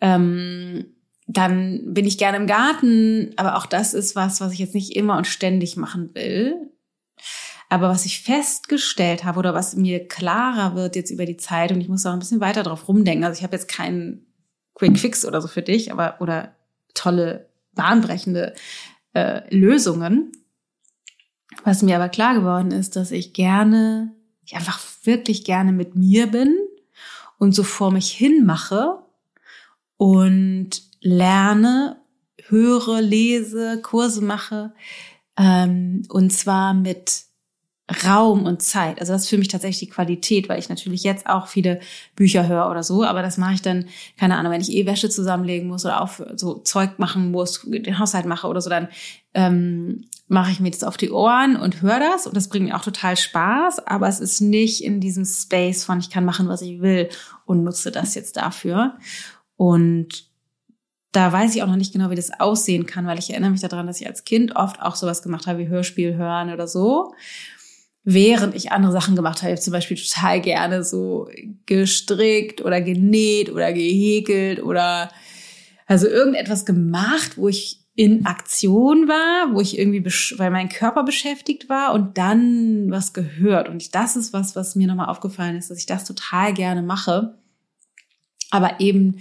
Ähm, 0.00 0.86
dann 1.30 1.92
bin 1.92 2.06
ich 2.06 2.16
gerne 2.16 2.38
im 2.38 2.46
Garten, 2.46 3.32
aber 3.36 3.56
auch 3.56 3.66
das 3.66 3.92
ist 3.92 4.16
was, 4.16 4.40
was 4.40 4.52
ich 4.54 4.58
jetzt 4.58 4.74
nicht 4.74 4.96
immer 4.96 5.18
und 5.18 5.26
ständig 5.26 5.76
machen 5.76 6.14
will. 6.14 6.56
Aber 7.68 7.90
was 7.90 8.06
ich 8.06 8.22
festgestellt 8.22 9.24
habe 9.24 9.38
oder 9.38 9.52
was 9.52 9.76
mir 9.76 10.08
klarer 10.08 10.74
wird 10.74 10.96
jetzt 10.96 11.10
über 11.10 11.26
die 11.26 11.36
Zeit 11.36 11.70
und 11.70 11.82
ich 11.82 11.88
muss 11.88 12.06
auch 12.06 12.14
ein 12.14 12.18
bisschen 12.18 12.40
weiter 12.40 12.62
drauf 12.62 12.88
rumdenken. 12.88 13.24
Also 13.24 13.36
ich 13.36 13.44
habe 13.44 13.54
jetzt 13.54 13.68
keinen 13.68 14.26
Quick 14.74 14.98
Fix 14.98 15.26
oder 15.26 15.42
so 15.42 15.48
für 15.48 15.60
dich, 15.60 15.92
aber 15.92 16.16
oder 16.20 16.56
tolle 16.94 17.50
bahnbrechende 17.74 18.54
äh, 19.12 19.54
Lösungen. 19.54 20.32
Was 21.64 21.82
mir 21.82 21.96
aber 21.96 22.08
klar 22.08 22.34
geworden 22.34 22.70
ist, 22.70 22.96
dass 22.96 23.10
ich 23.10 23.34
gerne, 23.34 24.14
ich 24.46 24.56
einfach 24.56 24.80
wirklich 25.04 25.44
gerne 25.44 25.72
mit 25.72 25.94
mir 25.94 26.28
bin 26.28 26.56
und 27.36 27.54
so 27.54 27.64
vor 27.64 27.90
mich 27.90 28.10
hin 28.10 28.46
mache 28.46 28.98
und 29.98 30.87
lerne, 31.00 31.96
höre, 32.48 33.00
lese, 33.00 33.80
Kurse 33.82 34.22
mache 34.22 34.72
ähm, 35.38 36.02
und 36.08 36.32
zwar 36.32 36.74
mit 36.74 37.28
Raum 38.04 38.44
und 38.44 38.60
Zeit. 38.60 39.00
Also 39.00 39.14
das 39.14 39.22
ist 39.22 39.30
für 39.30 39.38
mich 39.38 39.48
tatsächlich 39.48 39.88
die 39.88 39.94
Qualität, 39.94 40.48
weil 40.48 40.58
ich 40.58 40.68
natürlich 40.68 41.04
jetzt 41.04 41.26
auch 41.26 41.46
viele 41.46 41.80
Bücher 42.16 42.46
höre 42.46 42.70
oder 42.70 42.82
so, 42.82 43.02
aber 43.02 43.22
das 43.22 43.38
mache 43.38 43.54
ich 43.54 43.62
dann, 43.62 43.86
keine 44.18 44.36
Ahnung, 44.36 44.52
wenn 44.52 44.60
ich 44.60 44.72
eh 44.72 44.84
Wäsche 44.84 45.08
zusammenlegen 45.08 45.68
muss 45.68 45.86
oder 45.86 46.02
auf 46.02 46.22
so 46.36 46.56
Zeug 46.58 46.98
machen 46.98 47.30
muss, 47.30 47.62
den 47.64 47.98
Haushalt 47.98 48.26
mache 48.26 48.46
oder 48.46 48.60
so, 48.60 48.68
dann 48.68 48.88
ähm, 49.32 50.04
mache 50.26 50.50
ich 50.50 50.60
mir 50.60 50.70
das 50.70 50.84
auf 50.84 50.98
die 50.98 51.10
Ohren 51.10 51.56
und 51.56 51.80
höre 51.80 52.00
das 52.00 52.26
und 52.26 52.36
das 52.36 52.48
bringt 52.48 52.66
mir 52.66 52.76
auch 52.76 52.84
total 52.84 53.16
Spaß, 53.16 53.86
aber 53.86 54.06
es 54.08 54.20
ist 54.20 54.42
nicht 54.42 54.84
in 54.84 55.00
diesem 55.00 55.24
Space 55.24 55.84
von 55.84 55.98
ich 55.98 56.10
kann 56.10 56.26
machen, 56.26 56.48
was 56.48 56.60
ich 56.60 56.82
will 56.82 57.08
und 57.46 57.64
nutze 57.64 57.90
das 57.90 58.14
jetzt 58.14 58.36
dafür. 58.36 58.98
Und 59.56 60.27
da 61.12 61.32
weiß 61.32 61.54
ich 61.54 61.62
auch 61.62 61.68
noch 61.68 61.76
nicht 61.76 61.92
genau, 61.92 62.10
wie 62.10 62.16
das 62.16 62.38
aussehen 62.38 62.86
kann, 62.86 63.06
weil 63.06 63.18
ich 63.18 63.30
erinnere 63.30 63.50
mich 63.50 63.60
daran, 63.60 63.86
dass 63.86 64.00
ich 64.00 64.06
als 64.06 64.24
Kind 64.24 64.56
oft 64.56 64.80
auch 64.82 64.94
sowas 64.94 65.22
gemacht 65.22 65.46
habe 65.46 65.58
wie 65.58 65.68
Hörspiel 65.68 66.16
hören 66.16 66.52
oder 66.52 66.68
so 66.68 67.12
während 68.10 68.54
ich 68.54 68.72
andere 68.72 68.92
Sachen 68.92 69.16
gemacht 69.16 69.42
habe, 69.42 69.56
zum 69.56 69.74
Beispiel 69.74 69.98
total 69.98 70.40
gerne 70.40 70.82
so 70.82 71.28
gestrickt 71.66 72.62
oder 72.62 72.80
genäht 72.80 73.50
oder 73.50 73.70
gehäkelt 73.74 74.62
oder 74.62 75.10
also 75.86 76.06
irgendetwas 76.06 76.64
gemacht, 76.64 77.36
wo 77.36 77.48
ich 77.48 77.80
in 77.94 78.24
Aktion 78.24 79.08
war, 79.08 79.54
wo 79.54 79.60
ich 79.60 79.78
irgendwie, 79.78 80.02
weil 80.38 80.50
mein 80.50 80.70
Körper 80.70 81.02
beschäftigt 81.02 81.68
war 81.68 81.92
und 81.92 82.16
dann 82.16 82.90
was 82.90 83.12
gehört. 83.12 83.68
Und 83.68 83.94
das 83.94 84.16
ist 84.16 84.32
was, 84.32 84.56
was 84.56 84.74
mir 84.74 84.86
nochmal 84.86 85.08
aufgefallen 85.08 85.56
ist, 85.56 85.70
dass 85.70 85.78
ich 85.78 85.86
das 85.86 86.06
total 86.06 86.54
gerne 86.54 86.80
mache. 86.82 87.34
Aber 88.50 88.80
eben 88.80 89.18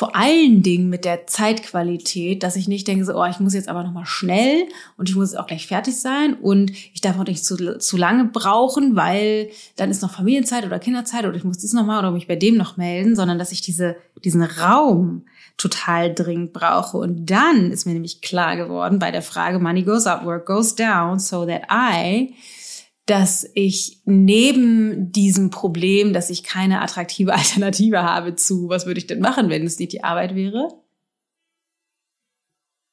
vor 0.00 0.16
allen 0.16 0.62
Dingen 0.62 0.88
mit 0.88 1.04
der 1.04 1.26
Zeitqualität, 1.26 2.42
dass 2.42 2.56
ich 2.56 2.68
nicht 2.68 2.88
denke, 2.88 3.04
so, 3.04 3.12
oh, 3.20 3.26
ich 3.26 3.38
muss 3.38 3.52
jetzt 3.52 3.68
aber 3.68 3.82
nochmal 3.82 4.06
schnell 4.06 4.66
und 4.96 5.10
ich 5.10 5.14
muss 5.14 5.34
auch 5.34 5.46
gleich 5.46 5.66
fertig 5.66 6.00
sein 6.00 6.32
und 6.40 6.70
ich 6.70 7.02
darf 7.02 7.18
auch 7.18 7.26
nicht 7.26 7.44
zu, 7.44 7.78
zu 7.78 7.98
lange 7.98 8.24
brauchen, 8.24 8.96
weil 8.96 9.50
dann 9.76 9.90
ist 9.90 10.00
noch 10.00 10.10
Familienzeit 10.10 10.64
oder 10.64 10.78
Kinderzeit 10.78 11.26
oder 11.26 11.36
ich 11.36 11.44
muss 11.44 11.58
dies 11.58 11.74
nochmal 11.74 11.98
oder 11.98 12.12
mich 12.12 12.26
bei 12.26 12.36
dem 12.36 12.56
noch 12.56 12.78
melden, 12.78 13.14
sondern 13.14 13.38
dass 13.38 13.52
ich 13.52 13.60
diese, 13.60 13.94
diesen 14.24 14.42
Raum 14.42 15.26
total 15.58 16.14
dringend 16.14 16.54
brauche. 16.54 16.96
Und 16.96 17.26
dann 17.26 17.70
ist 17.70 17.84
mir 17.84 17.92
nämlich 17.92 18.22
klar 18.22 18.56
geworden 18.56 19.00
bei 19.00 19.10
der 19.10 19.20
Frage, 19.20 19.58
Money 19.58 19.82
goes 19.82 20.06
up, 20.06 20.24
work 20.24 20.46
goes 20.46 20.74
down, 20.74 21.18
so 21.18 21.44
that 21.44 21.64
I 21.70 22.32
dass 23.10 23.44
ich 23.54 24.02
neben 24.04 25.10
diesem 25.10 25.50
Problem, 25.50 26.12
dass 26.12 26.30
ich 26.30 26.44
keine 26.44 26.80
attraktive 26.80 27.34
Alternative 27.34 28.04
habe 28.04 28.36
zu, 28.36 28.68
was 28.68 28.86
würde 28.86 28.98
ich 28.98 29.08
denn 29.08 29.18
machen, 29.18 29.50
wenn 29.50 29.66
es 29.66 29.80
nicht 29.80 29.92
die 29.92 30.04
Arbeit 30.04 30.36
wäre? 30.36 30.68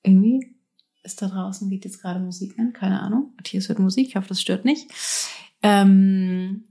Irgendwie 0.02 0.56
ist 1.04 1.22
da 1.22 1.28
draußen, 1.28 1.70
geht 1.70 1.86
jetzt 1.86 2.02
gerade 2.02 2.20
Musik 2.20 2.58
an, 2.58 2.74
keine 2.74 3.00
Ahnung. 3.00 3.34
Matthias 3.36 3.70
hört 3.70 3.78
Musik, 3.78 4.08
ich 4.08 4.16
hoffe, 4.16 4.30
das 4.30 4.42
stört 4.42 4.66
nicht. 4.66 4.90
Ähm, 5.62 6.64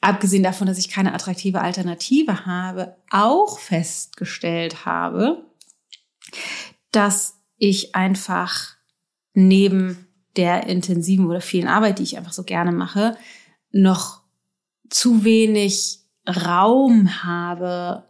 abgesehen 0.00 0.44
davon, 0.44 0.68
dass 0.68 0.78
ich 0.78 0.88
keine 0.88 1.14
attraktive 1.14 1.60
Alternative 1.60 2.46
habe, 2.46 2.96
auch 3.10 3.58
festgestellt 3.58 4.84
habe, 4.86 5.44
dass 6.92 7.40
ich 7.56 7.96
einfach 7.96 8.76
neben 9.34 10.07
der 10.36 10.66
intensiven 10.66 11.26
oder 11.26 11.40
vielen 11.40 11.68
Arbeit, 11.68 11.98
die 11.98 12.04
ich 12.04 12.16
einfach 12.16 12.32
so 12.32 12.44
gerne 12.44 12.72
mache, 12.72 13.16
noch 13.72 14.22
zu 14.88 15.24
wenig 15.24 16.00
Raum 16.26 17.24
habe, 17.24 18.04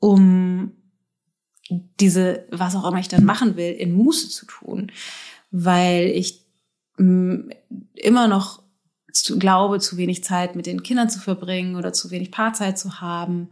um 0.00 0.72
diese, 2.00 2.46
was 2.50 2.74
auch 2.74 2.86
immer 2.86 2.98
ich 2.98 3.08
dann 3.08 3.24
machen 3.24 3.56
will, 3.56 3.72
in 3.72 3.94
Muße 3.94 4.28
zu 4.28 4.46
tun. 4.46 4.92
Weil 5.50 6.06
ich 6.06 6.44
mm, 6.98 7.50
immer 7.94 8.28
noch 8.28 8.63
zu, 9.14 9.38
glaube, 9.38 9.78
zu 9.78 9.96
wenig 9.96 10.24
Zeit 10.24 10.56
mit 10.56 10.66
den 10.66 10.82
Kindern 10.82 11.08
zu 11.08 11.20
verbringen 11.20 11.76
oder 11.76 11.92
zu 11.92 12.10
wenig 12.10 12.32
Paarzeit 12.32 12.78
zu 12.78 13.00
haben. 13.00 13.48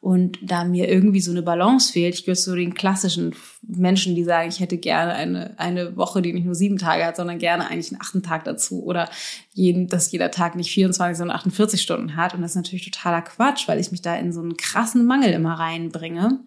Und 0.00 0.38
da 0.42 0.64
mir 0.64 0.88
irgendwie 0.88 1.20
so 1.20 1.30
eine 1.30 1.42
Balance 1.42 1.92
fehlt, 1.92 2.14
ich 2.14 2.24
gehöre 2.24 2.36
zu 2.36 2.54
den 2.54 2.74
klassischen 2.74 3.34
Menschen, 3.62 4.14
die 4.14 4.24
sagen, 4.24 4.48
ich 4.48 4.60
hätte 4.60 4.76
gerne 4.76 5.14
eine, 5.14 5.58
eine 5.58 5.96
Woche, 5.96 6.20
die 6.20 6.32
nicht 6.32 6.44
nur 6.44 6.54
sieben 6.54 6.76
Tage 6.76 7.06
hat, 7.06 7.16
sondern 7.16 7.38
gerne 7.38 7.70
eigentlich 7.70 7.92
einen 7.92 8.02
achten 8.02 8.22
Tag 8.22 8.44
dazu. 8.44 8.82
Oder 8.84 9.08
jeden, 9.54 9.86
dass 9.86 10.12
jeder 10.12 10.30
Tag 10.30 10.56
nicht 10.56 10.72
24, 10.72 11.16
sondern 11.16 11.36
48 11.36 11.80
Stunden 11.80 12.16
hat. 12.16 12.34
Und 12.34 12.42
das 12.42 12.50
ist 12.50 12.56
natürlich 12.56 12.90
totaler 12.90 13.22
Quatsch, 13.22 13.66
weil 13.68 13.80
ich 13.80 13.92
mich 13.92 14.02
da 14.02 14.16
in 14.16 14.32
so 14.32 14.40
einen 14.40 14.56
krassen 14.56 15.06
Mangel 15.06 15.32
immer 15.32 15.54
reinbringe. 15.54 16.40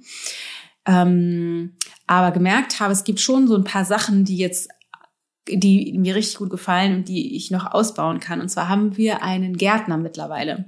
Ähm, 0.86 1.74
aber 2.06 2.32
gemerkt 2.32 2.80
habe, 2.80 2.94
es 2.94 3.06
gibt 3.06 3.20
schon 3.20 3.48
so 3.48 3.56
ein 3.56 3.64
paar 3.64 3.86
Sachen, 3.86 4.24
die 4.24 4.38
jetzt 4.38 4.70
die 5.50 5.94
mir 5.98 6.16
richtig 6.16 6.38
gut 6.38 6.50
gefallen 6.50 6.96
und 6.96 7.08
die 7.08 7.36
ich 7.36 7.51
noch 7.51 7.72
ausbauen 7.72 8.20
kann. 8.20 8.42
Und 8.42 8.50
zwar 8.50 8.70
haben 8.70 8.98
wir 8.98 9.24
einen 9.24 9.58
Gärtner 9.58 9.98
mittlerweile. 9.98 10.66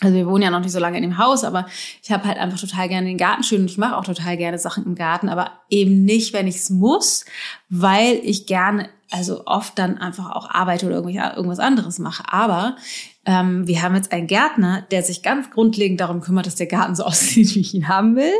Also 0.00 0.16
wir 0.16 0.26
wohnen 0.26 0.42
ja 0.42 0.50
noch 0.50 0.60
nicht 0.60 0.72
so 0.72 0.80
lange 0.80 0.98
in 0.98 1.02
dem 1.02 1.18
Haus, 1.18 1.44
aber 1.44 1.66
ich 2.02 2.10
habe 2.10 2.24
halt 2.24 2.38
einfach 2.38 2.58
total 2.58 2.88
gerne 2.88 3.06
den 3.06 3.16
Garten 3.16 3.42
schön 3.42 3.62
und 3.62 3.70
ich 3.70 3.78
mache 3.78 3.96
auch 3.96 4.04
total 4.04 4.36
gerne 4.36 4.58
Sachen 4.58 4.84
im 4.84 4.94
Garten, 4.94 5.28
aber 5.28 5.52
eben 5.70 6.04
nicht, 6.04 6.32
wenn 6.32 6.46
ich 6.46 6.56
es 6.56 6.70
muss, 6.70 7.24
weil 7.70 8.20
ich 8.22 8.46
gerne, 8.46 8.90
also 9.10 9.46
oft 9.46 9.78
dann 9.78 9.98
einfach 9.98 10.30
auch 10.32 10.50
arbeite 10.50 10.86
oder 10.86 10.96
irgendwas 10.96 11.58
anderes 11.60 11.98
mache. 12.00 12.24
Aber 12.30 12.76
ähm, 13.24 13.66
wir 13.66 13.82
haben 13.82 13.94
jetzt 13.94 14.12
einen 14.12 14.26
Gärtner, 14.26 14.82
der 14.90 15.02
sich 15.02 15.22
ganz 15.22 15.50
grundlegend 15.50 16.00
darum 16.00 16.20
kümmert, 16.20 16.46
dass 16.46 16.56
der 16.56 16.66
Garten 16.66 16.96
so 16.96 17.04
aussieht, 17.04 17.54
wie 17.54 17.60
ich 17.60 17.74
ihn 17.74 17.88
haben 17.88 18.16
will. 18.16 18.32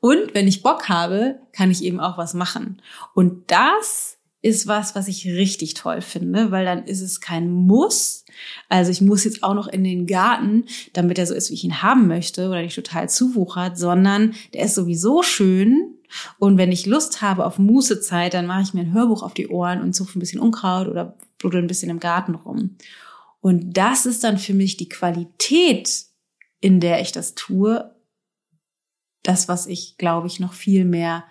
Und 0.00 0.34
wenn 0.34 0.48
ich 0.48 0.62
Bock 0.62 0.88
habe, 0.88 1.40
kann 1.52 1.70
ich 1.70 1.82
eben 1.82 2.00
auch 2.00 2.16
was 2.16 2.32
machen. 2.32 2.80
Und 3.14 3.50
das 3.50 4.11
ist 4.42 4.66
was, 4.66 4.96
was 4.96 5.06
ich 5.06 5.26
richtig 5.26 5.74
toll 5.74 6.00
finde, 6.00 6.50
weil 6.50 6.64
dann 6.64 6.84
ist 6.84 7.00
es 7.00 7.20
kein 7.20 7.50
Muss. 7.50 8.24
Also 8.68 8.90
ich 8.90 9.00
muss 9.00 9.24
jetzt 9.24 9.44
auch 9.44 9.54
noch 9.54 9.68
in 9.68 9.84
den 9.84 10.06
Garten, 10.06 10.64
damit 10.92 11.18
er 11.18 11.26
so 11.26 11.34
ist, 11.34 11.50
wie 11.50 11.54
ich 11.54 11.64
ihn 11.64 11.82
haben 11.82 12.08
möchte 12.08 12.48
oder 12.48 12.60
nicht 12.60 12.74
total 12.74 13.08
zuwuchert, 13.08 13.78
sondern 13.78 14.34
der 14.52 14.64
ist 14.64 14.74
sowieso 14.74 15.22
schön. 15.22 15.94
Und 16.38 16.58
wenn 16.58 16.72
ich 16.72 16.86
Lust 16.86 17.22
habe 17.22 17.46
auf 17.46 17.58
Mußezeit, 17.58 18.34
dann 18.34 18.46
mache 18.46 18.62
ich 18.62 18.74
mir 18.74 18.80
ein 18.80 18.92
Hörbuch 18.92 19.22
auf 19.22 19.32
die 19.32 19.48
Ohren 19.48 19.80
und 19.80 19.94
suche 19.94 20.18
ein 20.18 20.20
bisschen 20.20 20.40
Unkraut 20.40 20.88
oder 20.88 21.16
bluddel 21.38 21.62
ein 21.62 21.68
bisschen 21.68 21.90
im 21.90 22.00
Garten 22.00 22.34
rum. 22.34 22.76
Und 23.40 23.76
das 23.76 24.06
ist 24.06 24.24
dann 24.24 24.38
für 24.38 24.54
mich 24.54 24.76
die 24.76 24.88
Qualität, 24.88 26.04
in 26.60 26.80
der 26.80 27.00
ich 27.00 27.12
das 27.12 27.34
tue, 27.34 27.94
das, 29.22 29.46
was 29.46 29.66
ich, 29.66 29.96
glaube 29.98 30.26
ich, 30.26 30.40
noch 30.40 30.52
viel 30.52 30.84
mehr 30.84 31.24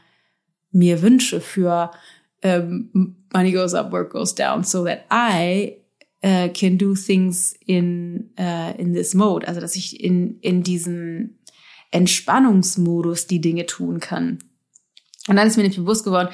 mir 0.71 1.01
wünsche 1.01 1.41
für 1.41 1.91
um, 2.43 3.15
money 3.33 3.51
goes 3.51 3.73
up, 3.73 3.91
work 3.91 4.11
goes 4.11 4.33
down, 4.33 4.63
so 4.63 4.83
that 4.83 5.05
I 5.09 5.77
uh, 6.23 6.49
can 6.53 6.77
do 6.77 6.95
things 6.95 7.55
in 7.67 8.29
uh, 8.37 8.73
in 8.77 8.93
this 8.93 9.13
mode, 9.13 9.47
also 9.47 9.59
dass 9.59 9.75
ich 9.75 10.03
in 10.03 10.39
in 10.41 10.63
diesem 10.63 11.37
Entspannungsmodus 11.91 13.27
die 13.27 13.41
Dinge 13.41 13.65
tun 13.65 13.99
kann. 13.99 14.39
Und 15.27 15.35
dann 15.35 15.47
ist 15.47 15.57
mir 15.57 15.63
nicht 15.63 15.77
bewusst 15.77 16.03
geworden, 16.03 16.29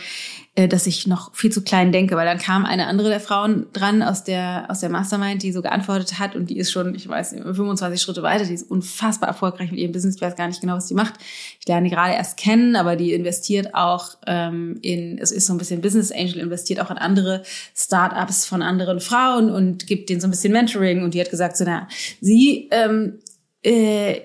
dass 0.58 0.88
ich 0.88 1.06
noch 1.06 1.36
viel 1.36 1.52
zu 1.52 1.62
klein 1.62 1.92
denke, 1.92 2.16
weil 2.16 2.26
dann 2.26 2.40
kam 2.40 2.66
eine 2.66 2.88
andere 2.88 3.10
der 3.10 3.20
Frauen 3.20 3.68
dran 3.74 4.02
aus 4.02 4.24
der, 4.24 4.66
aus 4.70 4.80
der 4.80 4.90
Mastermind, 4.90 5.44
die 5.44 5.52
so 5.52 5.62
geantwortet 5.62 6.18
hat 6.18 6.36
und 6.36 6.50
die 6.50 6.58
ist 6.58 6.72
schon, 6.72 6.96
ich 6.96 7.08
weiß 7.08 7.34
nicht, 7.34 7.44
25 7.44 8.02
Schritte 8.02 8.24
weiter, 8.24 8.44
die 8.44 8.56
ist 8.56 8.72
unfassbar 8.72 9.30
erfolgreich 9.30 9.70
mit 9.70 9.80
ihrem 9.80 9.92
Business, 9.92 10.16
ich 10.16 10.22
weiß 10.22 10.36
gar 10.36 10.48
nicht 10.48 10.60
genau, 10.60 10.76
was 10.76 10.88
die 10.88 10.96
macht. 10.96 11.14
Ich 11.60 11.68
lerne 11.68 11.88
die 11.88 11.94
gerade 11.94 12.16
erst 12.16 12.38
kennen, 12.38 12.76
aber 12.76 12.96
die 12.96 13.14
investiert 13.14 13.76
auch 13.76 14.18
ähm, 14.26 14.80
in, 14.82 15.20
es 15.20 15.32
ist 15.32 15.46
so 15.46 15.54
ein 15.54 15.60
bisschen 15.60 15.82
Business 15.82 16.12
Angel, 16.12 16.38
investiert 16.38 16.80
auch 16.80 16.90
in 16.90 16.98
andere 16.98 17.44
Startups 17.76 18.48
von 18.48 18.64
anderen 18.64 19.00
Frauen 19.00 19.52
und 19.52 19.86
gibt 19.86 20.10
denen 20.10 20.22
so 20.22 20.28
ein 20.28 20.32
bisschen 20.32 20.54
Mentoring 20.54 21.04
und 21.04 21.14
die 21.14 21.22
hat 21.22 21.30
gesagt, 21.30 21.56
so, 21.56 21.66
na, 21.66 21.88
sie 22.20 22.68
ähm, 22.72 23.20
äh, 23.64 24.22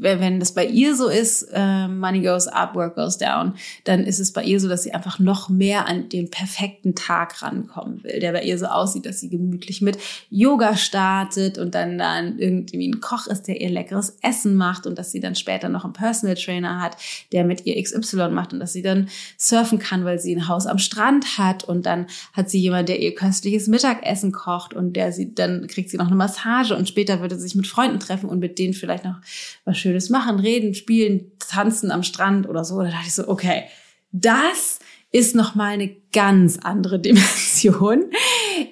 wenn 0.00 0.40
das 0.40 0.54
bei 0.54 0.64
ihr 0.64 0.96
so 0.96 1.08
ist, 1.08 1.42
äh, 1.52 1.86
Money 1.86 2.22
goes 2.22 2.48
up, 2.48 2.74
work 2.74 2.94
goes 2.94 3.18
down, 3.18 3.54
dann 3.84 4.04
ist 4.04 4.18
es 4.18 4.32
bei 4.32 4.42
ihr 4.42 4.58
so, 4.58 4.68
dass 4.68 4.82
sie 4.82 4.94
einfach 4.94 5.18
noch 5.18 5.50
mehr 5.50 5.86
an 5.86 6.08
den 6.08 6.30
perfekten 6.30 6.94
Tag 6.94 7.42
rankommen 7.42 8.02
will, 8.02 8.20
der 8.20 8.32
bei 8.32 8.42
ihr 8.42 8.58
so 8.58 8.66
aussieht, 8.66 9.04
dass 9.04 9.20
sie 9.20 9.28
gemütlich 9.28 9.82
mit 9.82 9.98
Yoga 10.30 10.76
startet 10.76 11.58
und 11.58 11.74
dann 11.74 11.98
dann 11.98 12.38
irgendwie 12.38 12.88
ein 12.88 13.00
Koch 13.00 13.26
ist, 13.26 13.48
der 13.48 13.60
ihr 13.60 13.68
leckeres 13.68 14.16
Essen 14.22 14.54
macht 14.54 14.86
und 14.86 14.98
dass 14.98 15.12
sie 15.12 15.20
dann 15.20 15.34
später 15.34 15.68
noch 15.68 15.84
einen 15.84 15.92
Personal 15.92 16.34
Trainer 16.34 16.80
hat, 16.80 16.96
der 17.32 17.44
mit 17.44 17.66
ihr 17.66 17.80
XY 17.80 18.30
macht 18.30 18.54
und 18.54 18.60
dass 18.60 18.72
sie 18.72 18.82
dann 18.82 19.08
surfen 19.36 19.78
kann, 19.78 20.06
weil 20.06 20.18
sie 20.18 20.34
ein 20.34 20.48
Haus 20.48 20.66
am 20.66 20.78
Strand 20.78 21.36
hat 21.36 21.64
und 21.64 21.84
dann 21.84 22.06
hat 22.32 22.48
sie 22.48 22.60
jemand, 22.60 22.88
der 22.88 23.00
ihr 23.00 23.14
köstliches 23.14 23.68
Mittagessen 23.68 24.32
kocht 24.32 24.72
und 24.72 24.94
der 24.94 25.12
sie 25.12 25.34
dann 25.34 25.66
kriegt 25.66 25.90
sie 25.90 25.98
noch 25.98 26.06
eine 26.06 26.16
Massage 26.16 26.74
und 26.74 26.88
später 26.88 27.20
würde 27.20 27.36
sie 27.36 27.42
sich 27.42 27.54
mit 27.54 27.66
Freunden 27.66 28.00
treffen 28.00 28.30
und 28.30 28.38
mit 28.38 28.53
denen 28.58 28.74
vielleicht 28.74 29.04
noch 29.04 29.16
was 29.64 29.78
Schönes 29.78 30.10
machen, 30.10 30.38
reden, 30.38 30.74
spielen, 30.74 31.32
tanzen 31.38 31.90
am 31.90 32.02
Strand 32.02 32.48
oder 32.48 32.64
so. 32.64 32.80
Da 32.80 32.90
dachte 32.90 33.06
ich 33.06 33.14
so, 33.14 33.28
okay, 33.28 33.64
das 34.12 34.78
ist 35.10 35.34
noch 35.34 35.54
mal 35.54 35.74
eine 35.74 35.94
ganz 36.12 36.58
andere 36.58 36.98
Dimension, 37.00 38.10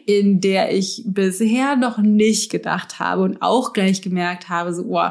in 0.07 0.41
der 0.41 0.75
ich 0.75 1.03
bisher 1.07 1.77
noch 1.77 1.99
nicht 1.99 2.51
gedacht 2.51 2.99
habe 2.99 3.23
und 3.23 3.43
auch 3.43 3.73
gleich 3.73 4.03
gemerkt 4.03 4.49
habe, 4.49 4.75
so, 4.75 4.85
oh, 4.89 5.11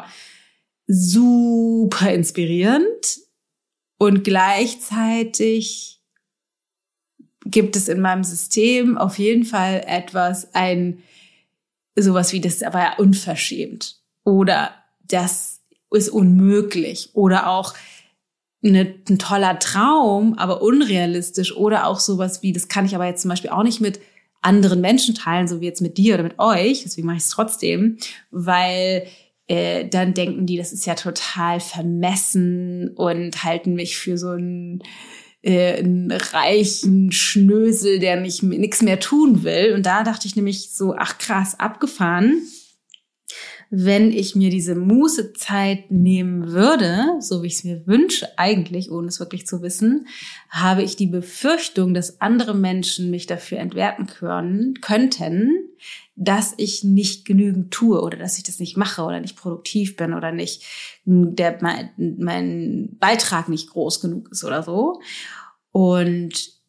super 0.88 2.12
inspirierend 2.12 3.20
und 3.98 4.24
gleichzeitig 4.24 6.02
gibt 7.46 7.76
es 7.76 7.88
in 7.88 8.02
meinem 8.02 8.24
System 8.24 8.98
auf 8.98 9.18
jeden 9.18 9.46
Fall 9.46 9.84
etwas, 9.88 10.54
ein 10.54 11.02
sowas 11.96 12.34
wie 12.34 12.42
das 12.42 12.64
aber 12.64 12.96
unverschämt 12.98 14.01
oder 14.24 14.72
das 15.04 15.62
ist 15.92 16.10
unmöglich. 16.10 17.10
Oder 17.14 17.50
auch 17.50 17.74
eine, 18.64 18.96
ein 19.10 19.20
toller 19.20 19.60
Traum, 19.60 20.36
aber 20.38 20.62
unrealistisch. 20.62 21.56
Oder 21.56 21.88
auch 21.88 22.00
sowas 22.00 22.42
wie, 22.42 22.54
das 22.54 22.68
kann 22.68 22.86
ich 22.86 22.96
aber 22.96 23.06
jetzt 23.06 23.22
zum 23.22 23.30
Beispiel 23.30 23.50
auch 23.50 23.64
nicht 23.64 23.82
mit 23.82 24.00
anderen 24.42 24.82
Menschen 24.82 25.16
teilen, 25.16 25.48
so 25.48 25.62
wie 25.62 25.66
jetzt 25.66 25.82
mit 25.82 25.98
dir 25.98 26.16
oder 26.16 26.24
mit 26.24 26.40
euch, 26.40 26.82
deswegen 26.84 27.06
mache 27.06 27.18
ich 27.18 27.24
es 27.24 27.30
trotzdem, 27.30 27.98
weil 28.32 29.06
äh, 29.48 29.88
dann 29.88 30.16
denken 30.16 30.48
die, 30.48 30.58
das 30.58 30.74
ist 30.74 30.88
ja 30.88 30.96
total 30.96 31.60
vermessen 31.60 32.90
und 32.96 33.44
halten 33.44 33.76
mich 33.76 33.98
für 33.98 34.18
so 34.18 34.30
einen, 34.30 34.82
äh, 35.44 35.78
einen 35.78 36.12
reichen 36.12 37.12
Schnösel, 37.12 38.00
der 38.00 38.20
nicht 38.20 38.42
nichts 38.42 38.82
mehr 38.82 39.00
tun 39.00 39.44
will. 39.44 39.76
Und 39.76 39.86
da 39.86 40.04
dachte 40.04 40.26
ich 40.26 40.36
nämlich 40.36 40.72
so, 40.72 40.96
ach 40.98 41.20
krass, 41.20 41.60
abgefahren 41.60 42.42
wenn 43.74 44.12
ich 44.12 44.36
mir 44.36 44.50
diese 44.50 44.76
Mußezeit 44.76 45.92
nehmen 45.92 46.52
würde, 46.52 47.06
so 47.22 47.42
wie 47.42 47.48
ich 47.48 47.54
es 47.54 47.64
mir 47.64 47.88
wünsche 47.88 48.28
eigentlich, 48.38 48.92
ohne 48.92 49.08
es 49.08 49.22
wirklich 49.22 49.48
zu 49.48 49.62
wissen, 49.62 50.08
habe 50.50 50.84
ich 50.84 50.98
die 50.98 51.08
Befürchtung, 51.08 51.94
dass 51.94 52.20
andere 52.20 52.54
Menschen 52.54 53.10
mich 53.10 53.28
dafür 53.28 53.60
entwerten 53.60 54.08
können, 54.08 54.74
könnten, 54.82 55.70
dass 56.18 56.54
ich 56.58 56.84
nicht 56.84 57.24
genügend 57.24 57.72
tue 57.72 58.02
oder 58.02 58.18
dass 58.18 58.38
ich 58.38 58.44
das 58.44 58.60
nicht 58.60 58.76
mache 58.76 59.04
oder 59.04 59.22
nicht 59.22 59.38
produktiv 59.38 59.96
bin 59.96 60.14
oder 60.14 60.34
nicht 60.34 60.66
der 61.06 61.58
mein, 61.62 61.92
mein 61.98 62.98
Beitrag 63.00 63.48
nicht 63.48 63.70
groß 63.70 64.02
genug 64.02 64.30
ist 64.34 64.44
oder 64.44 64.64
so. 64.64 65.00
Und 65.72 66.61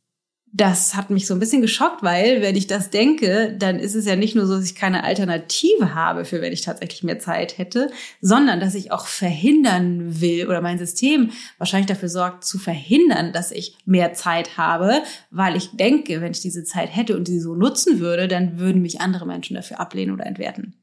das 0.54 0.94
hat 0.94 1.08
mich 1.08 1.26
so 1.26 1.32
ein 1.32 1.40
bisschen 1.40 1.62
geschockt, 1.62 2.02
weil 2.02 2.42
wenn 2.42 2.56
ich 2.56 2.66
das 2.66 2.90
denke, 2.90 3.56
dann 3.58 3.78
ist 3.78 3.94
es 3.94 4.04
ja 4.04 4.16
nicht 4.16 4.34
nur 4.34 4.46
so, 4.46 4.56
dass 4.56 4.66
ich 4.66 4.74
keine 4.74 5.02
Alternative 5.02 5.94
habe 5.94 6.26
für 6.26 6.42
wenn 6.42 6.52
ich 6.52 6.60
tatsächlich 6.60 7.02
mehr 7.02 7.18
Zeit 7.18 7.56
hätte, 7.56 7.90
sondern 8.20 8.60
dass 8.60 8.74
ich 8.74 8.92
auch 8.92 9.06
verhindern 9.06 10.20
will 10.20 10.46
oder 10.46 10.60
mein 10.60 10.78
System 10.78 11.30
wahrscheinlich 11.56 11.86
dafür 11.86 12.10
sorgt 12.10 12.44
zu 12.44 12.58
verhindern, 12.58 13.32
dass 13.32 13.50
ich 13.50 13.78
mehr 13.86 14.12
Zeit 14.12 14.58
habe, 14.58 15.02
weil 15.30 15.56
ich 15.56 15.70
denke, 15.72 16.20
wenn 16.20 16.32
ich 16.32 16.40
diese 16.40 16.64
Zeit 16.64 16.94
hätte 16.94 17.16
und 17.16 17.26
sie 17.26 17.40
so 17.40 17.54
nutzen 17.54 17.98
würde, 17.98 18.28
dann 18.28 18.58
würden 18.58 18.82
mich 18.82 19.00
andere 19.00 19.26
Menschen 19.26 19.56
dafür 19.56 19.80
ablehnen 19.80 20.12
oder 20.12 20.26
entwerten. 20.26 20.74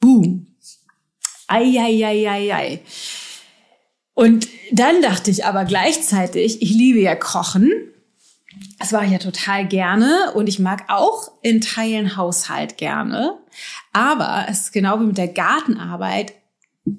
Boom. 0.00 0.48
Eieieiei. 1.46 2.80
Und 4.14 4.48
dann 4.72 5.02
dachte 5.02 5.30
ich 5.30 5.44
aber 5.44 5.64
gleichzeitig, 5.64 6.62
ich 6.62 6.70
liebe 6.70 7.00
ja 7.00 7.14
Kochen 7.14 7.70
das 8.78 8.92
mache 8.92 9.06
ich 9.06 9.12
ja 9.12 9.18
total 9.18 9.66
gerne 9.66 10.32
und 10.34 10.48
ich 10.48 10.58
mag 10.58 10.84
auch 10.88 11.32
in 11.42 11.60
Teilen 11.60 12.16
Haushalt 12.16 12.76
gerne. 12.76 13.38
Aber 13.92 14.46
es 14.48 14.62
ist 14.62 14.72
genau 14.72 15.00
wie 15.00 15.06
mit 15.06 15.18
der 15.18 15.28
Gartenarbeit. 15.28 16.34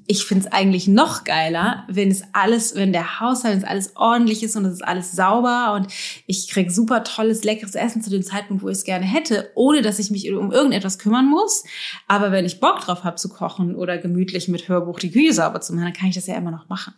Ich 0.08 0.26
finde 0.26 0.46
es 0.48 0.52
eigentlich 0.52 0.88
noch 0.88 1.26
geiler, 1.26 1.86
wenn 1.88 2.10
es 2.10 2.24
alles, 2.34 2.74
wenn 2.74 2.92
der 2.92 3.20
Haushalt, 3.20 3.60
es 3.60 3.64
alles 3.64 3.96
ordentlich 3.96 4.42
ist 4.42 4.56
und 4.56 4.66
es 4.66 4.74
ist 4.74 4.84
alles 4.84 5.12
sauber 5.12 5.74
und 5.76 5.94
ich 6.26 6.50
krieg 6.50 6.72
super 6.72 7.04
tolles, 7.04 7.44
leckeres 7.44 7.76
Essen 7.76 8.02
zu 8.02 8.10
dem 8.10 8.24
Zeitpunkt, 8.24 8.64
wo 8.64 8.70
ich 8.70 8.80
es 8.80 8.84
gerne 8.84 9.06
hätte, 9.06 9.52
ohne 9.54 9.84
dass 9.84 10.00
ich 10.00 10.10
mich 10.10 10.32
um 10.32 10.52
irgendetwas 10.52 10.98
kümmern 10.98 11.30
muss. 11.30 11.66
Aber 12.08 12.32
wenn 12.32 12.46
ich 12.46 12.60
Bock 12.60 12.80
drauf 12.80 13.04
habe 13.04 13.18
zu 13.18 13.30
kochen 13.30 13.76
oder 13.76 14.00
gemütlich 14.00 14.48
mit 14.48 14.68
Hörbuch 14.68 15.00
die 15.00 15.12
Küche 15.12 15.34
sauber 15.34 15.62
zu 15.62 15.74
machen, 15.74 15.86
dann 15.86 15.94
kann 15.94 16.10
ich 16.10 16.16
das 16.16 16.26
ja 16.26 16.36
immer 16.36 16.52
noch 16.52 16.68
machen. 16.68 16.96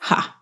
Ha. 0.00 0.37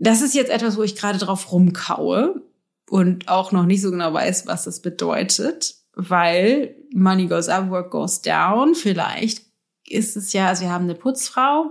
Das 0.00 0.22
ist 0.22 0.34
jetzt 0.34 0.50
etwas, 0.50 0.76
wo 0.76 0.82
ich 0.82 0.96
gerade 0.96 1.18
drauf 1.18 1.52
rumkaue 1.52 2.42
und 2.88 3.28
auch 3.28 3.52
noch 3.52 3.66
nicht 3.66 3.82
so 3.82 3.90
genau 3.90 4.12
weiß, 4.12 4.46
was 4.46 4.64
das 4.64 4.80
bedeutet, 4.80 5.74
weil 5.94 6.74
Money 6.92 7.26
goes 7.26 7.48
up, 7.48 7.70
work 7.70 7.90
goes 7.90 8.22
down. 8.22 8.74
Vielleicht 8.74 9.42
ist 9.86 10.16
es 10.16 10.32
ja, 10.32 10.48
also 10.48 10.62
wir 10.62 10.70
haben 10.70 10.84
eine 10.84 10.94
Putzfrau, 10.94 11.66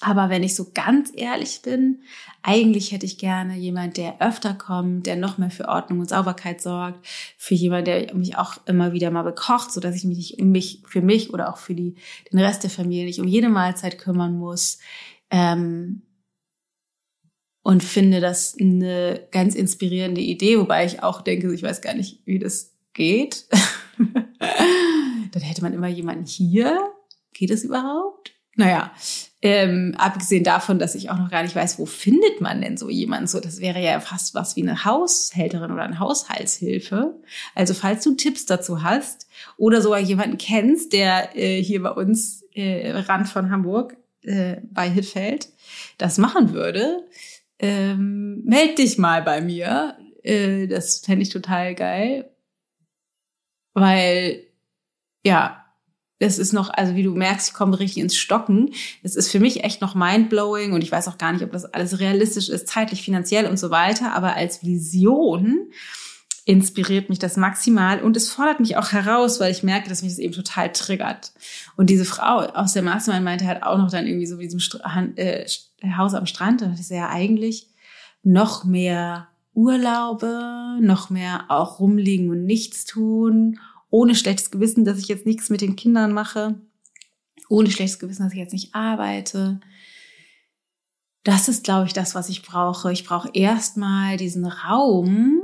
aber 0.00 0.30
wenn 0.30 0.44
ich 0.44 0.54
so 0.54 0.70
ganz 0.72 1.10
ehrlich 1.14 1.62
bin, 1.62 2.02
eigentlich 2.42 2.92
hätte 2.92 3.06
ich 3.06 3.18
gerne 3.18 3.56
jemand, 3.56 3.96
der 3.96 4.22
öfter 4.22 4.54
kommt, 4.54 5.06
der 5.06 5.16
noch 5.16 5.38
mehr 5.38 5.50
für 5.50 5.68
Ordnung 5.68 6.00
und 6.00 6.08
Sauberkeit 6.08 6.60
sorgt, 6.60 7.04
für 7.36 7.54
jemand, 7.54 7.88
der 7.88 8.14
mich 8.14 8.36
auch 8.36 8.54
immer 8.66 8.92
wieder 8.92 9.10
mal 9.10 9.22
bekocht, 9.22 9.72
so 9.72 9.80
dass 9.80 9.96
ich 9.96 10.04
mich 10.04 10.16
nicht 10.16 10.38
um 10.40 10.52
mich, 10.52 10.82
für 10.86 11.02
mich 11.02 11.34
oder 11.34 11.52
auch 11.52 11.56
für 11.56 11.74
die, 11.74 11.96
den 12.32 12.38
Rest 12.38 12.62
der 12.62 12.70
Familie 12.70 13.06
nicht 13.06 13.20
um 13.20 13.26
jede 13.26 13.48
Mahlzeit 13.48 13.98
kümmern 13.98 14.38
muss. 14.38 14.78
Ähm, 15.30 16.02
und 17.62 17.82
finde 17.84 18.20
das 18.20 18.56
eine 18.60 19.20
ganz 19.30 19.54
inspirierende 19.54 20.20
Idee, 20.20 20.58
wobei 20.58 20.84
ich 20.84 21.02
auch 21.02 21.22
denke, 21.22 21.52
ich 21.54 21.62
weiß 21.62 21.80
gar 21.80 21.94
nicht, 21.94 22.20
wie 22.24 22.38
das 22.38 22.72
geht. 22.92 23.46
Dann 23.98 25.42
hätte 25.42 25.62
man 25.62 25.72
immer 25.72 25.88
jemanden 25.88 26.26
hier. 26.26 26.78
Geht 27.32 27.50
das 27.50 27.64
überhaupt? 27.64 28.32
Naja, 28.54 28.92
ähm, 29.40 29.94
abgesehen 29.96 30.44
davon, 30.44 30.78
dass 30.78 30.94
ich 30.94 31.08
auch 31.08 31.18
noch 31.18 31.30
gar 31.30 31.42
nicht 31.42 31.56
weiß, 31.56 31.78
wo 31.78 31.86
findet 31.86 32.42
man 32.42 32.60
denn 32.60 32.76
so 32.76 32.90
jemanden? 32.90 33.26
So, 33.26 33.40
das 33.40 33.60
wäre 33.60 33.82
ja 33.82 33.98
fast 34.00 34.34
was 34.34 34.56
wie 34.56 34.62
eine 34.62 34.84
Haushälterin 34.84 35.72
oder 35.72 35.84
eine 35.84 35.98
Haushaltshilfe. 35.98 37.14
Also 37.54 37.72
falls 37.72 38.04
du 38.04 38.14
Tipps 38.14 38.44
dazu 38.44 38.82
hast 38.82 39.26
oder 39.56 39.80
sogar 39.80 40.00
jemanden 40.00 40.36
kennst, 40.36 40.92
der 40.92 41.36
äh, 41.36 41.62
hier 41.62 41.82
bei 41.82 41.92
uns 41.92 42.42
äh, 42.52 42.90
Rand 42.90 43.28
von 43.28 43.50
Hamburg 43.50 43.96
äh, 44.20 44.56
bei 44.70 44.90
Hittfeld 44.90 45.48
das 45.96 46.18
machen 46.18 46.52
würde, 46.52 47.04
ähm, 47.62 48.42
meld 48.44 48.78
dich 48.78 48.98
mal 48.98 49.22
bei 49.22 49.40
mir. 49.40 49.96
Äh, 50.22 50.66
das 50.66 50.98
fände 50.98 51.22
ich 51.22 51.30
total 51.30 51.74
geil. 51.74 52.30
Weil, 53.74 54.44
ja, 55.24 55.64
das 56.18 56.38
ist 56.38 56.52
noch, 56.52 56.70
also 56.70 56.94
wie 56.94 57.02
du 57.02 57.14
merkst, 57.14 57.48
ich 57.48 57.54
komme 57.54 57.78
richtig 57.78 58.02
ins 58.02 58.16
Stocken. 58.16 58.74
Das 59.02 59.16
ist 59.16 59.30
für 59.30 59.40
mich 59.40 59.64
echt 59.64 59.80
noch 59.80 59.94
mindblowing 59.94 60.72
und 60.72 60.82
ich 60.82 60.92
weiß 60.92 61.08
auch 61.08 61.18
gar 61.18 61.32
nicht, 61.32 61.42
ob 61.42 61.52
das 61.52 61.64
alles 61.64 61.98
realistisch 61.98 62.48
ist, 62.48 62.68
zeitlich, 62.68 63.02
finanziell 63.02 63.46
und 63.46 63.58
so 63.58 63.70
weiter. 63.70 64.12
Aber 64.14 64.34
als 64.36 64.64
Vision 64.64 65.72
inspiriert 66.52 67.08
mich 67.08 67.18
das 67.18 67.38
maximal 67.38 68.02
und 68.02 68.14
es 68.14 68.28
fordert 68.28 68.60
mich 68.60 68.76
auch 68.76 68.92
heraus, 68.92 69.40
weil 69.40 69.50
ich 69.50 69.62
merke, 69.62 69.88
dass 69.88 70.02
mich 70.02 70.12
das 70.12 70.18
eben 70.18 70.34
total 70.34 70.70
triggert. 70.70 71.32
Und 71.78 71.88
diese 71.88 72.04
Frau 72.04 72.40
aus 72.40 72.74
der 72.74 72.82
Mastermind 72.82 73.24
meinte 73.24 73.46
halt 73.46 73.62
auch 73.62 73.78
noch 73.78 73.90
dann 73.90 74.06
irgendwie 74.06 74.26
so 74.26 74.38
wie 74.38 74.44
diesem 74.44 74.60
St 74.60 74.78
äh, 75.16 75.46
Haus 75.96 76.12
am 76.12 76.26
Strand, 76.26 76.60
dachte 76.60 76.78
ich 76.78 76.88
ja 76.90 77.08
eigentlich 77.08 77.68
noch 78.22 78.64
mehr 78.64 79.28
Urlaube, 79.54 80.78
noch 80.82 81.08
mehr 81.08 81.46
auch 81.48 81.80
rumliegen 81.80 82.28
und 82.28 82.44
nichts 82.44 82.84
tun, 82.84 83.58
ohne 83.88 84.14
schlechtes 84.14 84.50
Gewissen, 84.50 84.84
dass 84.84 84.98
ich 84.98 85.08
jetzt 85.08 85.24
nichts 85.24 85.48
mit 85.48 85.62
den 85.62 85.74
Kindern 85.74 86.12
mache, 86.12 86.60
ohne 87.48 87.70
schlechtes 87.70 87.98
Gewissen, 87.98 88.24
dass 88.24 88.32
ich 88.32 88.38
jetzt 88.38 88.52
nicht 88.52 88.74
arbeite. 88.74 89.60
Das 91.24 91.48
ist, 91.48 91.64
glaube 91.64 91.86
ich, 91.86 91.94
das, 91.94 92.14
was 92.14 92.28
ich 92.28 92.42
brauche. 92.42 92.92
Ich 92.92 93.04
brauche 93.04 93.30
erstmal 93.32 94.18
diesen 94.18 94.44
Raum, 94.44 95.41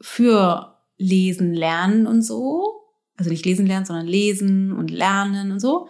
für 0.00 0.78
Lesen, 0.98 1.54
Lernen 1.54 2.06
und 2.06 2.22
so. 2.22 2.76
Also 3.16 3.30
nicht 3.30 3.46
lesen 3.46 3.66
lernen, 3.66 3.86
sondern 3.86 4.06
lesen 4.06 4.72
und 4.72 4.90
lernen 4.90 5.52
und 5.52 5.60
so. 5.60 5.88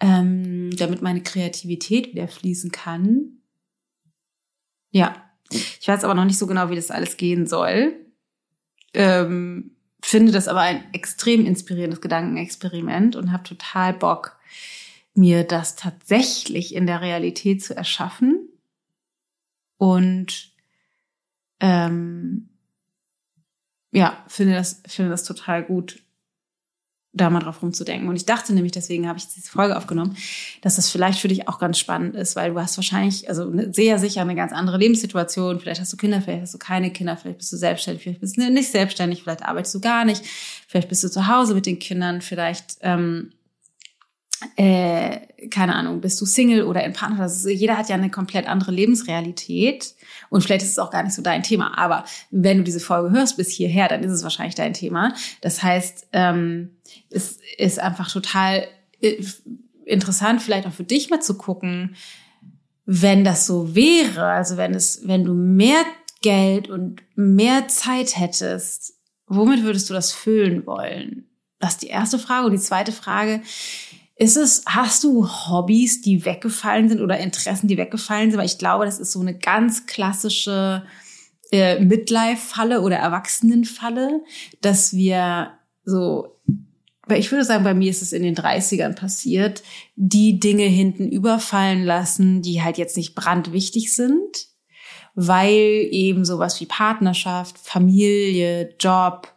Ähm, 0.00 0.70
damit 0.76 1.02
meine 1.02 1.22
Kreativität 1.22 2.12
wieder 2.12 2.28
fließen 2.28 2.72
kann. 2.72 3.38
Ja. 4.90 5.24
Ich 5.50 5.88
weiß 5.88 6.04
aber 6.04 6.14
noch 6.14 6.24
nicht 6.24 6.38
so 6.38 6.46
genau, 6.46 6.68
wie 6.68 6.76
das 6.76 6.90
alles 6.90 7.16
gehen 7.16 7.46
soll. 7.46 7.94
Ähm, 8.92 9.76
finde 10.02 10.32
das 10.32 10.48
aber 10.48 10.60
ein 10.60 10.92
extrem 10.92 11.46
inspirierendes 11.46 12.00
Gedankenexperiment 12.00 13.16
und 13.16 13.32
habe 13.32 13.44
total 13.44 13.94
Bock, 13.94 14.36
mir 15.14 15.44
das 15.44 15.74
tatsächlich 15.74 16.74
in 16.74 16.86
der 16.86 17.00
Realität 17.00 17.62
zu 17.62 17.74
erschaffen 17.74 18.48
und 19.78 20.52
ähm, 21.60 22.47
ja, 23.92 24.24
finde 24.28 24.54
das, 24.54 24.82
finde 24.86 25.10
das 25.10 25.24
total 25.24 25.64
gut, 25.64 26.02
da 27.14 27.30
mal 27.30 27.40
drauf 27.40 27.62
rumzudenken. 27.62 28.08
Und 28.08 28.16
ich 28.16 28.26
dachte 28.26 28.52
nämlich, 28.52 28.72
deswegen 28.72 29.08
habe 29.08 29.18
ich 29.18 29.26
diese 29.26 29.50
Folge 29.50 29.76
aufgenommen, 29.76 30.16
dass 30.60 30.76
das 30.76 30.90
vielleicht 30.90 31.18
für 31.20 31.28
dich 31.28 31.48
auch 31.48 31.58
ganz 31.58 31.78
spannend 31.78 32.14
ist, 32.14 32.36
weil 32.36 32.52
du 32.52 32.60
hast 32.60 32.76
wahrscheinlich, 32.76 33.28
also 33.28 33.50
sehr 33.72 33.98
sicher 33.98 34.20
eine 34.20 34.34
ganz 34.34 34.52
andere 34.52 34.76
Lebenssituation. 34.78 35.58
Vielleicht 35.58 35.80
hast 35.80 35.92
du 35.92 35.96
Kinder, 35.96 36.20
vielleicht 36.20 36.42
hast 36.42 36.54
du 36.54 36.58
keine 36.58 36.90
Kinder, 36.92 37.16
vielleicht 37.16 37.38
bist 37.38 37.52
du 37.52 37.56
selbstständig, 37.56 38.02
vielleicht 38.02 38.20
bist 38.20 38.36
du 38.36 38.50
nicht 38.50 38.70
selbstständig, 38.70 39.22
vielleicht 39.22 39.42
arbeitest 39.42 39.74
du 39.74 39.80
gar 39.80 40.04
nicht, 40.04 40.22
vielleicht 40.66 40.88
bist 40.88 41.02
du 41.02 41.08
zu 41.08 41.26
Hause 41.26 41.54
mit 41.54 41.66
den 41.66 41.78
Kindern, 41.78 42.20
vielleicht 42.20 42.76
ähm, 42.82 43.32
äh, 44.56 45.18
keine 45.50 45.74
Ahnung, 45.74 46.00
bist 46.00 46.20
du 46.20 46.26
Single 46.26 46.64
oder 46.64 46.84
in 46.84 46.92
Partner? 46.92 47.20
Also 47.20 47.48
jeder 47.48 47.76
hat 47.76 47.88
ja 47.88 47.96
eine 47.96 48.10
komplett 48.10 48.46
andere 48.46 48.70
Lebensrealität 48.70 49.94
und 50.30 50.42
vielleicht 50.42 50.62
ist 50.62 50.70
es 50.70 50.78
auch 50.78 50.90
gar 50.90 51.02
nicht 51.02 51.14
so 51.14 51.22
dein 51.22 51.42
Thema. 51.42 51.76
Aber 51.76 52.04
wenn 52.30 52.58
du 52.58 52.64
diese 52.64 52.80
Folge 52.80 53.10
hörst 53.10 53.36
bis 53.36 53.50
hierher, 53.50 53.88
dann 53.88 54.02
ist 54.02 54.12
es 54.12 54.22
wahrscheinlich 54.22 54.54
dein 54.54 54.74
Thema. 54.74 55.14
Das 55.40 55.62
heißt, 55.62 56.08
ähm, 56.12 56.76
es 57.10 57.38
ist 57.56 57.78
einfach 57.78 58.10
total 58.10 58.66
äh, 59.00 59.22
interessant, 59.84 60.42
vielleicht 60.42 60.66
auch 60.66 60.72
für 60.72 60.84
dich 60.84 61.10
mal 61.10 61.20
zu 61.20 61.36
gucken, 61.36 61.96
wenn 62.84 63.24
das 63.24 63.46
so 63.46 63.74
wäre, 63.74 64.24
also 64.24 64.56
wenn 64.56 64.74
es, 64.74 65.06
wenn 65.06 65.24
du 65.24 65.34
mehr 65.34 65.84
Geld 66.22 66.68
und 66.68 67.02
mehr 67.16 67.68
Zeit 67.68 68.18
hättest, 68.18 68.94
womit 69.26 69.62
würdest 69.62 69.90
du 69.90 69.94
das 69.94 70.12
füllen 70.12 70.66
wollen? 70.66 71.28
Das 71.60 71.72
ist 71.72 71.82
die 71.82 71.88
erste 71.88 72.18
Frage. 72.18 72.46
Und 72.46 72.52
die 72.52 72.58
zweite 72.58 72.92
Frage, 72.92 73.42
ist 74.18 74.36
es, 74.36 74.62
hast 74.66 75.04
du 75.04 75.28
Hobbys, 75.28 76.00
die 76.00 76.24
weggefallen 76.24 76.88
sind 76.88 77.00
oder 77.00 77.18
Interessen, 77.18 77.68
die 77.68 77.76
weggefallen 77.76 78.30
sind? 78.30 78.38
Weil 78.38 78.46
ich 78.46 78.58
glaube, 78.58 78.84
das 78.84 78.98
ist 78.98 79.12
so 79.12 79.20
eine 79.20 79.38
ganz 79.38 79.86
klassische 79.86 80.82
äh, 81.52 81.78
Midlife-Falle 81.78 82.80
oder 82.80 82.96
Erwachsenen-Falle, 82.96 84.22
dass 84.60 84.92
wir 84.92 85.52
so, 85.84 86.36
weil 87.06 87.20
ich 87.20 87.30
würde 87.30 87.44
sagen, 87.44 87.62
bei 87.62 87.74
mir 87.74 87.90
ist 87.90 88.02
es 88.02 88.12
in 88.12 88.24
den 88.24 88.34
30ern 88.34 88.96
passiert, 88.96 89.62
die 89.94 90.40
Dinge 90.40 90.64
hinten 90.64 91.08
überfallen 91.08 91.84
lassen, 91.84 92.42
die 92.42 92.60
halt 92.60 92.76
jetzt 92.76 92.96
nicht 92.96 93.14
brandwichtig 93.14 93.92
sind, 93.92 94.48
weil 95.14 95.86
eben 95.90 96.24
sowas 96.24 96.60
wie 96.60 96.66
Partnerschaft, 96.66 97.56
Familie, 97.56 98.74
Job, 98.80 99.32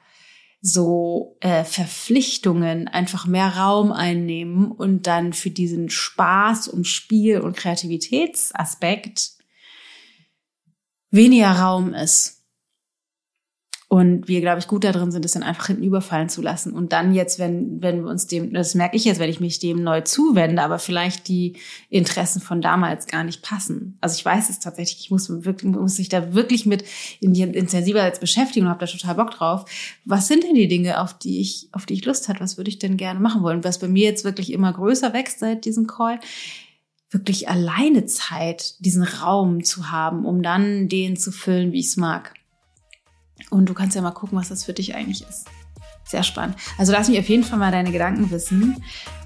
so 0.62 1.38
äh, 1.40 1.64
Verpflichtungen 1.64 2.88
einfach 2.88 3.26
mehr 3.26 3.58
Raum 3.58 3.92
einnehmen 3.92 4.72
und 4.72 5.08
dann 5.08 5.34
für 5.34 5.50
diesen 5.50 5.90
Spaß 5.90 6.68
und 6.68 6.86
Spiel 6.86 7.40
und 7.40 7.58
Kreativitätsaspekt 7.58 9.32
weniger 11.10 11.52
Raum 11.52 11.94
ist. 11.94 12.41
Und 13.94 14.30
wir, 14.30 14.40
glaube 14.40 14.60
ich, 14.60 14.70
gut 14.70 14.86
da 14.86 14.94
drin 14.94 15.12
sind, 15.12 15.26
es 15.26 15.34
dann 15.34 15.44
einfach 15.44 15.68
hinten 15.68 15.84
überfallen 15.84 16.30
zu 16.30 16.42
lassen. 16.42 16.72
Und 16.72 16.94
dann 16.94 17.14
jetzt, 17.14 17.40
wenn, 17.40 17.82
wenn 17.82 18.06
wir 18.06 18.10
uns 18.10 18.26
dem, 18.26 18.54
das 18.54 18.74
merke 18.74 18.96
ich 18.96 19.04
jetzt, 19.04 19.20
wenn 19.20 19.30
ich 19.30 19.42
mich 19.42 19.60
dem 19.60 19.84
neu 19.84 20.00
zuwende, 20.00 20.62
aber 20.62 20.80
vielleicht 20.80 21.28
die 21.28 21.58
Interessen 21.90 22.40
von 22.40 22.62
damals 22.62 23.06
gar 23.06 23.26
nicht 23.26 23.42
passen. 23.42 23.98
Also 24.00 24.16
ich 24.16 24.24
weiß 24.24 24.50
es 24.50 24.60
tatsächlich, 24.60 25.02
ich 25.02 25.12
muss 25.12 25.30
wirklich, 25.44 25.70
muss 25.70 25.98
sich 25.98 26.08
da 26.08 26.34
wirklich 26.34 26.66
mit 26.66 26.86
intensiver 27.20 28.02
als 28.02 28.22
beschäftigen 28.22 28.68
und 28.68 28.70
habe 28.70 28.86
da 28.86 28.90
total 28.90 29.16
Bock 29.16 29.32
drauf. 29.32 29.66
Was 30.06 30.30
sind 30.30 30.46
denn 30.46 30.56
die 30.56 30.70
Dinge, 30.70 31.02
auf 31.02 31.20
die 31.20 31.42
ich, 31.42 31.68
auf 31.74 31.86
die 31.86 31.96
ich 31.96 32.06
Lust 32.06 32.30
hat? 32.30 32.40
Was 32.40 32.56
würde 32.56 32.70
ich 32.70 32.80
denn 32.80 32.96
gerne 32.96 33.20
machen 33.20 33.44
wollen? 33.44 33.66
Was 33.66 33.80
bei 33.80 33.90
mir 33.90 34.06
jetzt 34.06 34.24
wirklich 34.24 34.54
immer 34.54 34.72
größer 34.72 35.12
wächst 35.12 35.40
seit 35.40 35.66
diesem 35.66 35.88
Call, 35.88 36.22
wirklich 37.10 37.50
alleine 37.50 38.06
Zeit, 38.06 38.76
diesen 38.80 39.04
Raum 39.04 39.66
zu 39.66 39.92
haben, 39.92 40.24
um 40.24 40.42
dann 40.42 40.88
den 40.88 41.18
zu 41.18 41.34
füllen, 41.34 41.74
wie 41.74 41.80
ich 41.82 41.88
es 41.88 41.98
mag. 41.98 42.36
Und 43.50 43.68
du 43.68 43.74
kannst 43.74 43.96
ja 43.96 44.02
mal 44.02 44.12
gucken, 44.12 44.38
was 44.38 44.50
das 44.50 44.64
für 44.64 44.74
dich 44.74 44.96
eigentlich 44.96 45.28
ist. 45.28 45.48
Sehr 46.04 46.24
spannend. 46.24 46.56
Also 46.78 46.92
lass 46.92 47.10
mich 47.10 47.20
auf 47.20 47.30
jeden 47.30 47.44
Fall 47.44 47.60
mal 47.60 47.72
deine 47.72 47.92
Gedanken 47.92 48.32
wissen. 48.32 48.84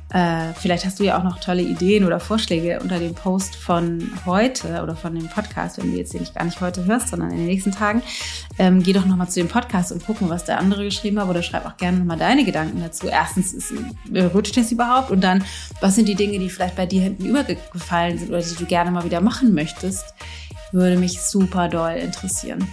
Äh, 0.09 0.53
vielleicht 0.53 0.85
hast 0.85 0.99
du 0.99 1.03
ja 1.03 1.17
auch 1.17 1.23
noch 1.23 1.39
tolle 1.39 1.63
Ideen 1.63 2.05
oder 2.05 2.19
Vorschläge 2.19 2.79
unter 2.79 2.99
dem 2.99 3.15
Post 3.15 3.55
von 3.55 4.11
heute 4.25 4.83
oder 4.83 4.95
von 4.95 5.15
dem 5.15 5.27
Podcast, 5.27 5.79
wenn 5.79 5.91
du 5.91 5.97
jetzt 5.97 6.13
den 6.13 6.21
nicht 6.21 6.35
gar 6.35 6.45
nicht 6.45 6.61
heute 6.61 6.85
hörst, 6.85 7.07
sondern 7.09 7.31
in 7.31 7.37
den 7.37 7.47
nächsten 7.47 7.71
Tagen. 7.71 8.03
Ähm, 8.59 8.83
geh 8.83 8.93
doch 8.93 9.05
nochmal 9.05 9.29
zu 9.29 9.39
dem 9.39 9.49
Podcast 9.49 9.91
und 9.91 10.05
gucken, 10.05 10.29
was 10.29 10.45
der 10.45 10.59
andere 10.59 10.83
geschrieben 10.83 11.19
hat 11.19 11.27
oder 11.27 11.41
schreib 11.41 11.65
auch 11.65 11.77
gerne 11.77 11.97
nochmal 11.97 12.19
deine 12.19 12.45
Gedanken 12.45 12.81
dazu. 12.81 13.07
Erstens, 13.07 13.51
ist, 13.51 13.73
äh, 14.13 14.25
rutscht 14.25 14.55
das 14.55 14.71
überhaupt? 14.71 15.09
Und 15.09 15.21
dann, 15.21 15.43
was 15.81 15.95
sind 15.95 16.07
die 16.07 16.15
Dinge, 16.15 16.37
die 16.37 16.49
vielleicht 16.49 16.75
bei 16.75 16.85
dir 16.85 17.01
hinten 17.01 17.25
übergefallen 17.25 18.19
sind 18.19 18.29
oder 18.29 18.41
die 18.41 18.55
du 18.55 18.65
gerne 18.65 18.91
mal 18.91 19.05
wieder 19.05 19.21
machen 19.21 19.55
möchtest? 19.55 20.13
Würde 20.71 20.97
mich 20.97 21.21
super 21.21 21.67
doll 21.67 21.93
interessieren. 21.93 22.65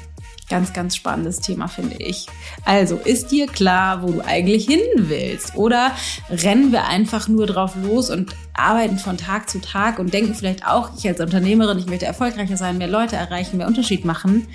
Ganz, 0.53 0.75
ganz 0.75 0.97
spannendes 0.97 1.41
Thema, 1.41 1.67
finde 1.67 1.97
ich. 1.97 2.27
Also, 2.67 2.97
ist 2.97 3.33
dir 3.33 3.47
klar, 3.47 4.03
wo 4.03 4.13
du 4.13 4.21
eigentlich 4.21 4.67
hin 4.67 4.83
willst? 4.97 5.57
Oder 5.57 5.93
rennen 6.29 6.73
wir 6.73 6.85
einfach 6.89 7.27
nur 7.27 7.47
drauf 7.47 7.73
los 7.75 8.11
und 8.11 8.37
arbeiten 8.53 8.99
von 8.99 9.17
Tag 9.17 9.49
zu 9.49 9.63
Tag 9.63 9.99
und 9.99 10.13
denken 10.13 10.35
vielleicht 10.35 10.67
auch, 10.67 10.91
ich 10.95 11.09
als 11.09 11.21
Unternehmerin, 11.21 11.79
ich 11.79 11.87
möchte 11.87 12.05
erfolgreicher 12.05 12.59
sein, 12.59 12.77
mehr 12.77 12.87
Leute 12.87 13.17
erreichen, 13.17 13.57
mehr 13.57 13.67
Unterschied 13.67 14.05
machen. 14.05 14.47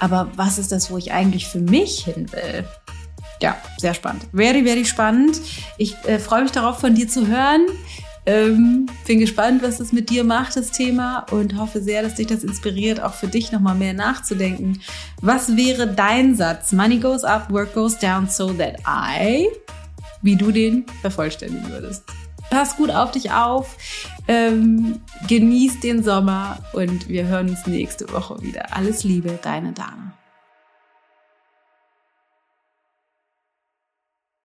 Aber 0.00 0.30
was 0.36 0.56
ist 0.56 0.72
das, 0.72 0.90
wo 0.90 0.96
ich 0.96 1.12
eigentlich 1.12 1.46
für 1.46 1.60
mich 1.60 2.06
hin 2.06 2.32
will? 2.32 2.64
Ja, 3.42 3.58
sehr 3.76 3.92
spannend. 3.92 4.22
Very, 4.32 4.64
very 4.64 4.86
spannend. 4.86 5.38
Ich 5.76 5.96
äh, 6.06 6.18
freue 6.18 6.44
mich 6.44 6.52
darauf, 6.52 6.78
von 6.80 6.94
dir 6.94 7.08
zu 7.08 7.26
hören. 7.26 7.66
Ähm, 8.24 8.86
bin 9.06 9.18
gespannt, 9.18 9.62
was 9.62 9.78
das 9.78 9.92
mit 9.92 10.08
dir 10.08 10.22
macht, 10.22 10.56
das 10.56 10.70
Thema, 10.70 11.26
und 11.30 11.58
hoffe 11.58 11.80
sehr, 11.82 12.02
dass 12.02 12.14
dich 12.14 12.28
das 12.28 12.44
inspiriert, 12.44 13.02
auch 13.02 13.14
für 13.14 13.26
dich 13.26 13.50
nochmal 13.50 13.74
mehr 13.74 13.94
nachzudenken. 13.94 14.80
Was 15.20 15.56
wäre 15.56 15.88
dein 15.88 16.36
Satz? 16.36 16.72
Money 16.72 16.98
goes 16.98 17.24
up, 17.24 17.50
work 17.50 17.74
goes 17.74 17.98
down, 17.98 18.28
so 18.28 18.52
that 18.52 18.76
I, 18.86 19.48
wie 20.22 20.36
du 20.36 20.52
den 20.52 20.86
vervollständigen 21.00 21.68
würdest. 21.68 22.04
Pass 22.48 22.76
gut 22.76 22.90
auf 22.90 23.10
dich 23.10 23.32
auf, 23.32 23.76
ähm, 24.28 25.00
genieß 25.26 25.80
den 25.80 26.04
Sommer 26.04 26.58
und 26.74 27.08
wir 27.08 27.26
hören 27.26 27.48
uns 27.48 27.66
nächste 27.66 28.12
Woche 28.12 28.40
wieder. 28.42 28.76
Alles 28.76 29.04
Liebe, 29.04 29.38
deine 29.42 29.72
Dame. 29.72 30.12